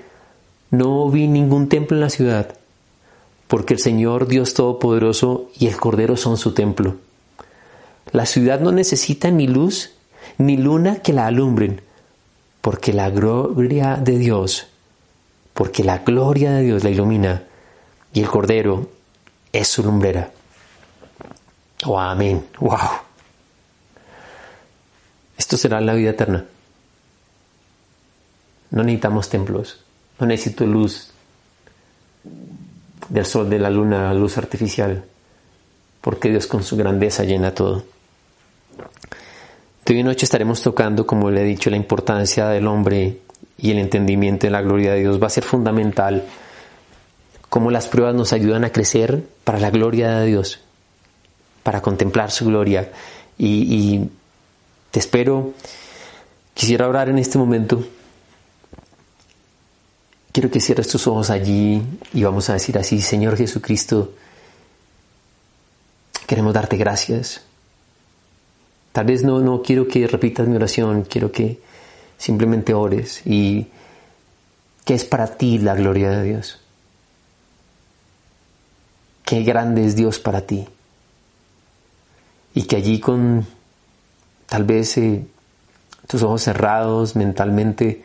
no 0.71 1.09
vi 1.11 1.29
ningún 1.29 1.69
templo 1.69 1.97
en 1.97 2.01
la 2.01 2.11
ciudad, 2.11 2.55
porque 3.53 3.75
el 3.75 3.81
Señor 3.81 4.29
Dios 4.29 4.55
Todopoderoso 4.55 5.51
y 5.59 5.67
el 5.67 5.77
Cordero 5.77 6.17
son 6.17 6.39
su 6.39 6.55
templo. 6.55 6.97
La 8.11 8.25
ciudad 8.25 8.61
no 8.61 8.73
necesita 8.73 9.31
ni 9.31 9.47
luz 9.47 9.91
ni 10.39 10.57
luna 10.57 11.03
que 11.03 11.13
la 11.13 11.27
alumbren, 11.27 11.83
porque 12.63 12.95
la 12.95 13.11
gloria 13.11 13.97
de 13.97 14.17
Dios, 14.17 14.69
porque 15.53 15.85
la 15.85 15.99
gloria 15.99 16.53
de 16.53 16.63
Dios 16.63 16.83
la 16.83 16.89
ilumina 16.89 17.43
y 18.15 18.21
el 18.21 18.29
Cordero 18.31 18.89
es 19.53 19.69
su 19.69 19.83
lumbrera. 19.83 20.31
Oh, 21.85 22.01
amén. 22.01 22.47
Wow. 22.59 22.79
Esto 25.37 25.59
será 25.59 25.79
la 25.83 25.93
vida 25.93 26.09
eterna. 26.09 26.47
No 28.71 28.83
necesitamos 28.83 29.29
templos, 29.29 29.85
no 30.19 30.27
necesito 30.27 30.65
luz 30.65 31.13
del 33.13 33.27
sol, 33.27 33.51
de 33.51 33.59
la 33.59 33.69
luna, 33.69 34.13
luz 34.15 34.39
artificial, 34.39 35.05
porque 36.01 36.31
Dios 36.31 36.47
con 36.47 36.63
su 36.63 36.77
grandeza 36.79 37.25
llena 37.25 37.55
todo. 37.55 37.85
Hoy 39.87 40.01
en 40.01 40.07
noche 40.07 40.25
estaremos 40.25 40.63
tocando, 40.63 41.07
como 41.07 41.31
le 41.31 41.43
he 41.43 41.45
dicho, 41.45 41.69
la 41.69 41.77
importancia 41.77 42.49
del 42.49 42.67
hombre 42.67 43.19
y 43.59 43.71
el 43.73 43.79
entendimiento 43.79 44.47
de 44.47 44.51
la 44.51 44.63
gloria 44.63 44.93
de 44.93 45.01
Dios. 45.01 45.23
Va 45.23 45.27
a 45.27 45.31
ser 45.31 45.45
fundamental 45.45 46.25
cómo 47.51 47.71
las 47.71 47.89
pruebas 47.89 48.15
nos 48.15 48.33
ayudan 48.33 48.65
a 48.65 48.71
crecer 48.71 49.23
para 49.45 49.59
la 49.59 49.69
gloria 49.69 50.13
de 50.13 50.27
Dios, 50.29 50.61
para 51.63 51.83
contemplar 51.83 52.31
su 52.31 52.47
gloria. 52.47 52.91
Y, 53.37 54.09
te 54.91 54.99
espero. 54.99 55.53
Quisiera 56.55 56.89
orar 56.89 57.11
en 57.11 57.19
este 57.19 57.37
momento. 57.37 57.85
Quiero 60.33 60.51
que 60.51 60.61
cierres 60.61 60.89
tus 60.89 61.07
ojos 61.07 61.31
allí 61.31 61.83
y 62.15 62.23
vamos 62.25 62.49
a 62.49 62.55
decir 62.55 62.79
así, 62.79 63.01
Señor 63.01 63.37
Jesucristo, 63.37 64.15
queremos 66.27 66.55
darte 66.55 66.77
gracias 66.77 67.43
Tal 68.93 69.07
vez 69.07 69.25
no, 69.25 69.41
no 69.41 69.63
quiero 69.63 69.89
que 69.89 70.07
repitas 70.07 70.47
mi 70.47 70.57
oración, 70.57 71.05
quiero 71.09 71.33
que 71.33 71.59
simplemente 72.19 72.75
ores 72.75 73.23
y 73.25 73.67
que 74.85 74.95
es 74.95 75.05
para 75.05 75.39
ti 75.39 75.59
la 75.59 75.75
gloria 75.75 76.11
de 76.11 76.23
Dios. 76.23 76.61
Qué 79.25 79.43
grande 79.43 79.87
es 79.87 79.97
Dios 79.97 80.19
para 80.19 80.43
ti. 80.43 80.69
Y 82.55 82.65
que 82.65 82.77
allí 82.77 83.01
con 83.01 83.47
tal 84.47 84.65
vez 84.65 84.99
eh, 84.99 85.25
tus 86.07 86.23
ojos 86.23 86.43
cerrados 86.43 87.17
mentalmente, 87.17 88.05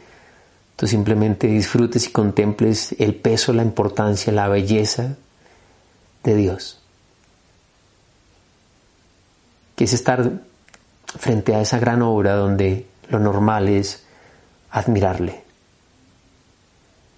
tú 0.78 0.86
simplemente 0.88 1.48
disfrutes 1.48 2.08
y 2.08 2.12
contemples 2.12 2.96
el 3.00 3.16
peso, 3.16 3.52
la 3.52 3.64
importancia, 3.64 4.32
la 4.32 4.48
belleza 4.48 5.18
de 6.24 6.36
Dios. 6.36 6.80
Que 9.76 9.86
es 9.86 9.94
estar 9.94 10.32
frente 11.06 11.56
a 11.56 11.62
esa 11.62 11.80
gran 11.80 12.04
obra 12.04 12.36
donde 12.36 12.86
lo 13.10 13.20
normal 13.20 13.70
es 13.70 14.04
admirarle. 14.70 15.44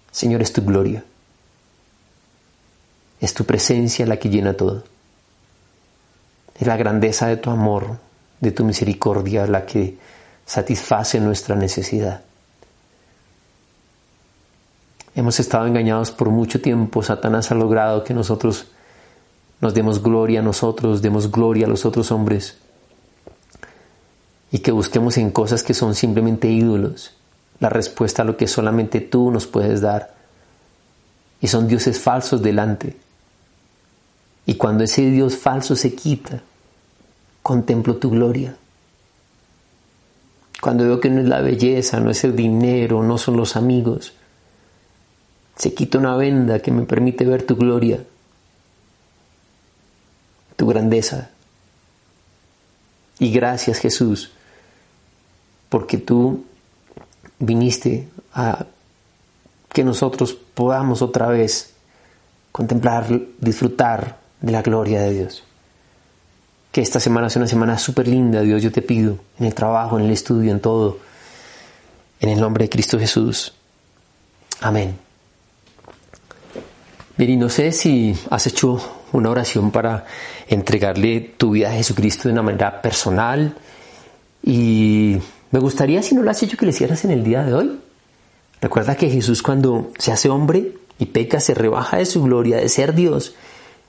Señor, 0.09 0.41
es 0.41 0.53
tu 0.53 0.63
gloria. 0.63 1.03
Es 3.19 3.33
tu 3.33 3.43
presencia 3.43 4.05
la 4.05 4.17
que 4.17 4.29
llena 4.29 4.53
todo. 4.53 4.85
Es 6.57 6.65
la 6.65 6.77
grandeza 6.77 7.27
de 7.27 7.35
tu 7.35 7.49
amor, 7.49 7.97
de 8.39 8.51
tu 8.51 8.63
misericordia 8.63 9.45
la 9.47 9.65
que 9.65 9.97
satisface 10.45 11.19
nuestra 11.19 11.55
necesidad. 11.55 12.21
Hemos 15.19 15.37
estado 15.41 15.67
engañados 15.67 16.11
por 16.11 16.29
mucho 16.29 16.61
tiempo. 16.61 17.03
Satanás 17.03 17.51
ha 17.51 17.55
logrado 17.55 18.05
que 18.05 18.13
nosotros 18.13 18.67
nos 19.59 19.73
demos 19.73 20.01
gloria 20.01 20.39
a 20.39 20.43
nosotros, 20.43 21.01
demos 21.01 21.29
gloria 21.29 21.65
a 21.65 21.69
los 21.69 21.85
otros 21.85 22.09
hombres 22.13 22.57
y 24.49 24.59
que 24.59 24.71
busquemos 24.71 25.17
en 25.17 25.31
cosas 25.31 25.61
que 25.61 25.73
son 25.73 25.93
simplemente 25.93 26.47
ídolos 26.47 27.11
la 27.59 27.67
respuesta 27.67 28.21
a 28.21 28.25
lo 28.25 28.37
que 28.37 28.47
solamente 28.47 29.01
tú 29.01 29.29
nos 29.29 29.45
puedes 29.45 29.81
dar. 29.81 30.15
Y 31.41 31.47
son 31.47 31.67
dioses 31.67 31.99
falsos 31.99 32.41
delante. 32.41 32.95
Y 34.45 34.55
cuando 34.55 34.85
ese 34.85 35.01
Dios 35.11 35.35
falso 35.35 35.75
se 35.75 35.95
quita, 35.95 36.43
contemplo 37.43 37.97
tu 37.97 38.09
gloria. 38.09 38.55
Cuando 40.61 40.85
veo 40.85 41.01
que 41.01 41.09
no 41.09 41.19
es 41.19 41.27
la 41.27 41.41
belleza, 41.41 41.99
no 41.99 42.09
es 42.09 42.23
el 42.23 42.37
dinero, 42.37 43.03
no 43.03 43.17
son 43.17 43.35
los 43.35 43.57
amigos, 43.57 44.13
se 45.59 45.73
quita 45.73 45.97
una 45.97 46.15
venda 46.15 46.59
que 46.59 46.71
me 46.71 46.83
permite 46.83 47.25
ver 47.25 47.43
tu 47.43 47.57
gloria, 47.57 48.03
tu 50.55 50.65
grandeza. 50.65 51.29
Y 53.19 53.31
gracias 53.31 53.79
Jesús 53.79 54.31
porque 55.67 55.97
tú 55.97 56.45
viniste 57.39 58.07
a 58.33 58.65
que 59.71 59.83
nosotros 59.83 60.33
podamos 60.33 61.01
otra 61.01 61.27
vez 61.27 61.73
contemplar, 62.53 63.07
disfrutar 63.39 64.17
de 64.39 64.51
la 64.53 64.61
gloria 64.61 65.01
de 65.01 65.13
Dios. 65.13 65.43
Que 66.71 66.81
esta 66.81 67.01
semana 67.01 67.29
sea 67.29 67.41
una 67.41 67.49
semana 67.49 67.77
súper 67.77 68.07
linda, 68.07 68.41
Dios, 68.41 68.63
yo 68.63 68.71
te 68.71 68.81
pido, 68.81 69.17
en 69.37 69.45
el 69.45 69.53
trabajo, 69.53 69.99
en 69.99 70.05
el 70.05 70.11
estudio, 70.11 70.51
en 70.53 70.61
todo, 70.61 70.99
en 72.21 72.29
el 72.29 72.39
nombre 72.39 72.63
de 72.63 72.69
Cristo 72.69 72.97
Jesús. 72.97 73.53
Amén. 74.61 75.08
Bien, 77.19 77.37
no 77.37 77.49
sé 77.49 77.73
si 77.73 78.15
has 78.29 78.47
hecho 78.47 78.79
una 79.11 79.29
oración 79.29 79.71
para 79.71 80.05
entregarle 80.47 81.19
tu 81.19 81.51
vida 81.51 81.67
a 81.67 81.73
Jesucristo 81.73 82.29
de 82.29 82.31
una 82.31 82.43
manera 82.43 82.81
personal 82.81 83.55
y 84.41 85.17
me 85.51 85.59
gustaría, 85.59 86.01
si 86.01 86.15
no 86.15 86.23
lo 86.23 86.31
has 86.31 86.41
hecho, 86.43 86.55
que 86.55 86.65
lo 86.65 86.69
hicieras 86.69 87.03
en 87.03 87.11
el 87.11 87.25
día 87.25 87.43
de 87.43 87.53
hoy. 87.53 87.77
Recuerda 88.61 88.95
que 88.95 89.09
Jesús 89.09 89.43
cuando 89.43 89.91
se 89.97 90.13
hace 90.13 90.29
hombre 90.29 90.77
y 90.97 91.07
peca, 91.07 91.41
se 91.41 91.53
rebaja 91.53 91.97
de 91.97 92.05
su 92.05 92.23
gloria, 92.23 92.55
de 92.55 92.69
ser 92.69 92.95
Dios, 92.95 93.35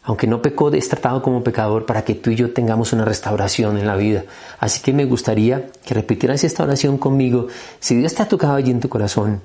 aunque 0.03 0.27
no 0.27 0.43
pecó, 0.43 0.73
es 0.73 0.89
tratado 0.89 1.23
como 1.23 1.45
pecador 1.45 1.87
para 1.87 2.03
que 2.03 2.17
tú 2.17 2.31
y 2.31 2.35
yo 2.35 2.53
tengamos 2.53 2.93
una 2.93 3.05
restauración 3.05 3.79
en 3.79 3.87
la 3.87 3.95
vida. 3.95 4.25
Así 4.59 4.83
que 4.83 4.93
me 4.93 5.05
gustaría 5.05 5.71
que 5.85 5.95
repitieras 5.95 6.43
esta 6.43 6.65
oración 6.65 6.99
conmigo. 6.99 7.47
Si 7.79 7.95
Dios 7.95 8.13
te 8.13 8.25
ha 8.25 8.29
tocado 8.29 8.55
allí 8.55 8.73
en 8.73 8.81
tu 8.81 8.89
corazón, 8.89 9.41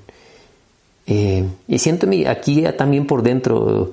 eh, 1.06 1.48
y 1.68 1.78
siento 1.78 2.08
aquí 2.26 2.64
también 2.76 3.06
por 3.06 3.22
dentro 3.22 3.92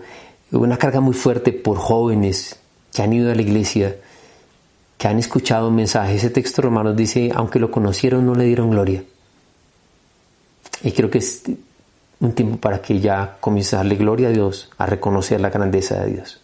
una 0.52 0.78
carga 0.78 1.00
muy 1.00 1.14
fuerte 1.14 1.52
por 1.52 1.78
jóvenes 1.78 2.60
que 2.92 3.02
han 3.02 3.14
ido 3.14 3.32
a 3.32 3.36
la 3.36 3.42
iglesia, 3.42 3.96
que 4.98 5.08
han 5.08 5.20
escuchado 5.20 5.70
un 5.70 5.76
mensaje. 5.76 6.16
Ese 6.16 6.30
texto 6.30 6.62
romano 6.62 6.94
dice, 6.94 7.32
aunque 7.34 7.60
lo 7.60 7.72
conocieron, 7.72 8.26
no 8.26 8.36
le 8.36 8.46
dieron 8.46 8.70
gloria. 8.70 9.04
Y 10.84 10.92
creo 10.92 11.10
que 11.10 11.20
es 11.20 11.44
un 12.20 12.34
tiempo 12.34 12.58
para 12.58 12.82
que 12.82 13.00
ya 13.00 13.38
comiences 13.40 13.74
a 13.74 13.78
darle 13.78 13.96
gloria 13.96 14.30
a 14.30 14.32
Dios, 14.32 14.70
a 14.78 14.86
reconocer 14.86 15.42
la 15.42 15.50
grandeza 15.50 16.02
de 16.02 16.14
Dios. 16.14 16.40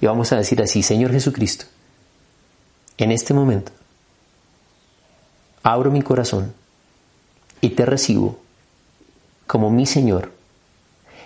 Y 0.00 0.06
vamos 0.06 0.32
a 0.32 0.36
decir 0.36 0.60
así, 0.62 0.82
Señor 0.82 1.12
Jesucristo, 1.12 1.66
en 2.96 3.12
este 3.12 3.32
momento, 3.32 3.72
abro 5.62 5.90
mi 5.90 6.02
corazón 6.02 6.52
y 7.60 7.70
te 7.70 7.86
recibo 7.86 8.39
como 9.50 9.68
mi 9.68 9.84
Señor 9.84 10.30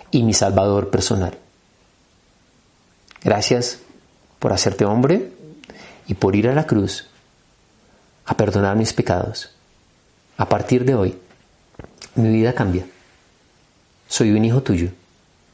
y 0.09 0.23
mi 0.23 0.33
Salvador 0.33 0.89
personal. 0.89 1.37
Gracias 3.23 3.81
por 4.39 4.51
hacerte 4.51 4.83
hombre 4.83 5.31
y 6.07 6.15
por 6.15 6.35
ir 6.35 6.47
a 6.47 6.55
la 6.55 6.65
cruz 6.65 7.07
a 8.25 8.35
perdonar 8.35 8.77
mis 8.77 8.93
pecados. 8.93 9.51
A 10.37 10.49
partir 10.49 10.85
de 10.85 10.95
hoy, 10.95 11.15
mi 12.15 12.29
vida 12.29 12.53
cambia. 12.53 12.87
Soy 14.07 14.31
un 14.31 14.43
hijo 14.43 14.63
tuyo. 14.63 14.89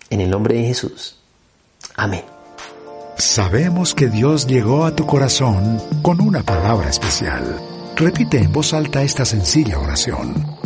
En 0.09 0.21
el 0.21 0.29
nombre 0.29 0.55
de 0.55 0.63
Jesús. 0.63 1.17
Amén. 1.97 2.23
Sabemos 3.17 3.93
que 3.93 4.07
Dios 4.07 4.47
llegó 4.47 4.85
a 4.85 4.95
tu 4.95 5.05
corazón 5.05 5.81
con 6.01 6.21
una 6.21 6.41
palabra 6.43 6.89
especial. 6.89 7.43
Repite 7.97 8.37
en 8.37 8.53
voz 8.53 8.73
alta 8.73 9.03
esta 9.03 9.25
sencilla 9.25 9.77
oración. 9.77 10.57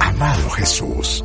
Amado 0.00 0.50
Jesús, 0.50 1.24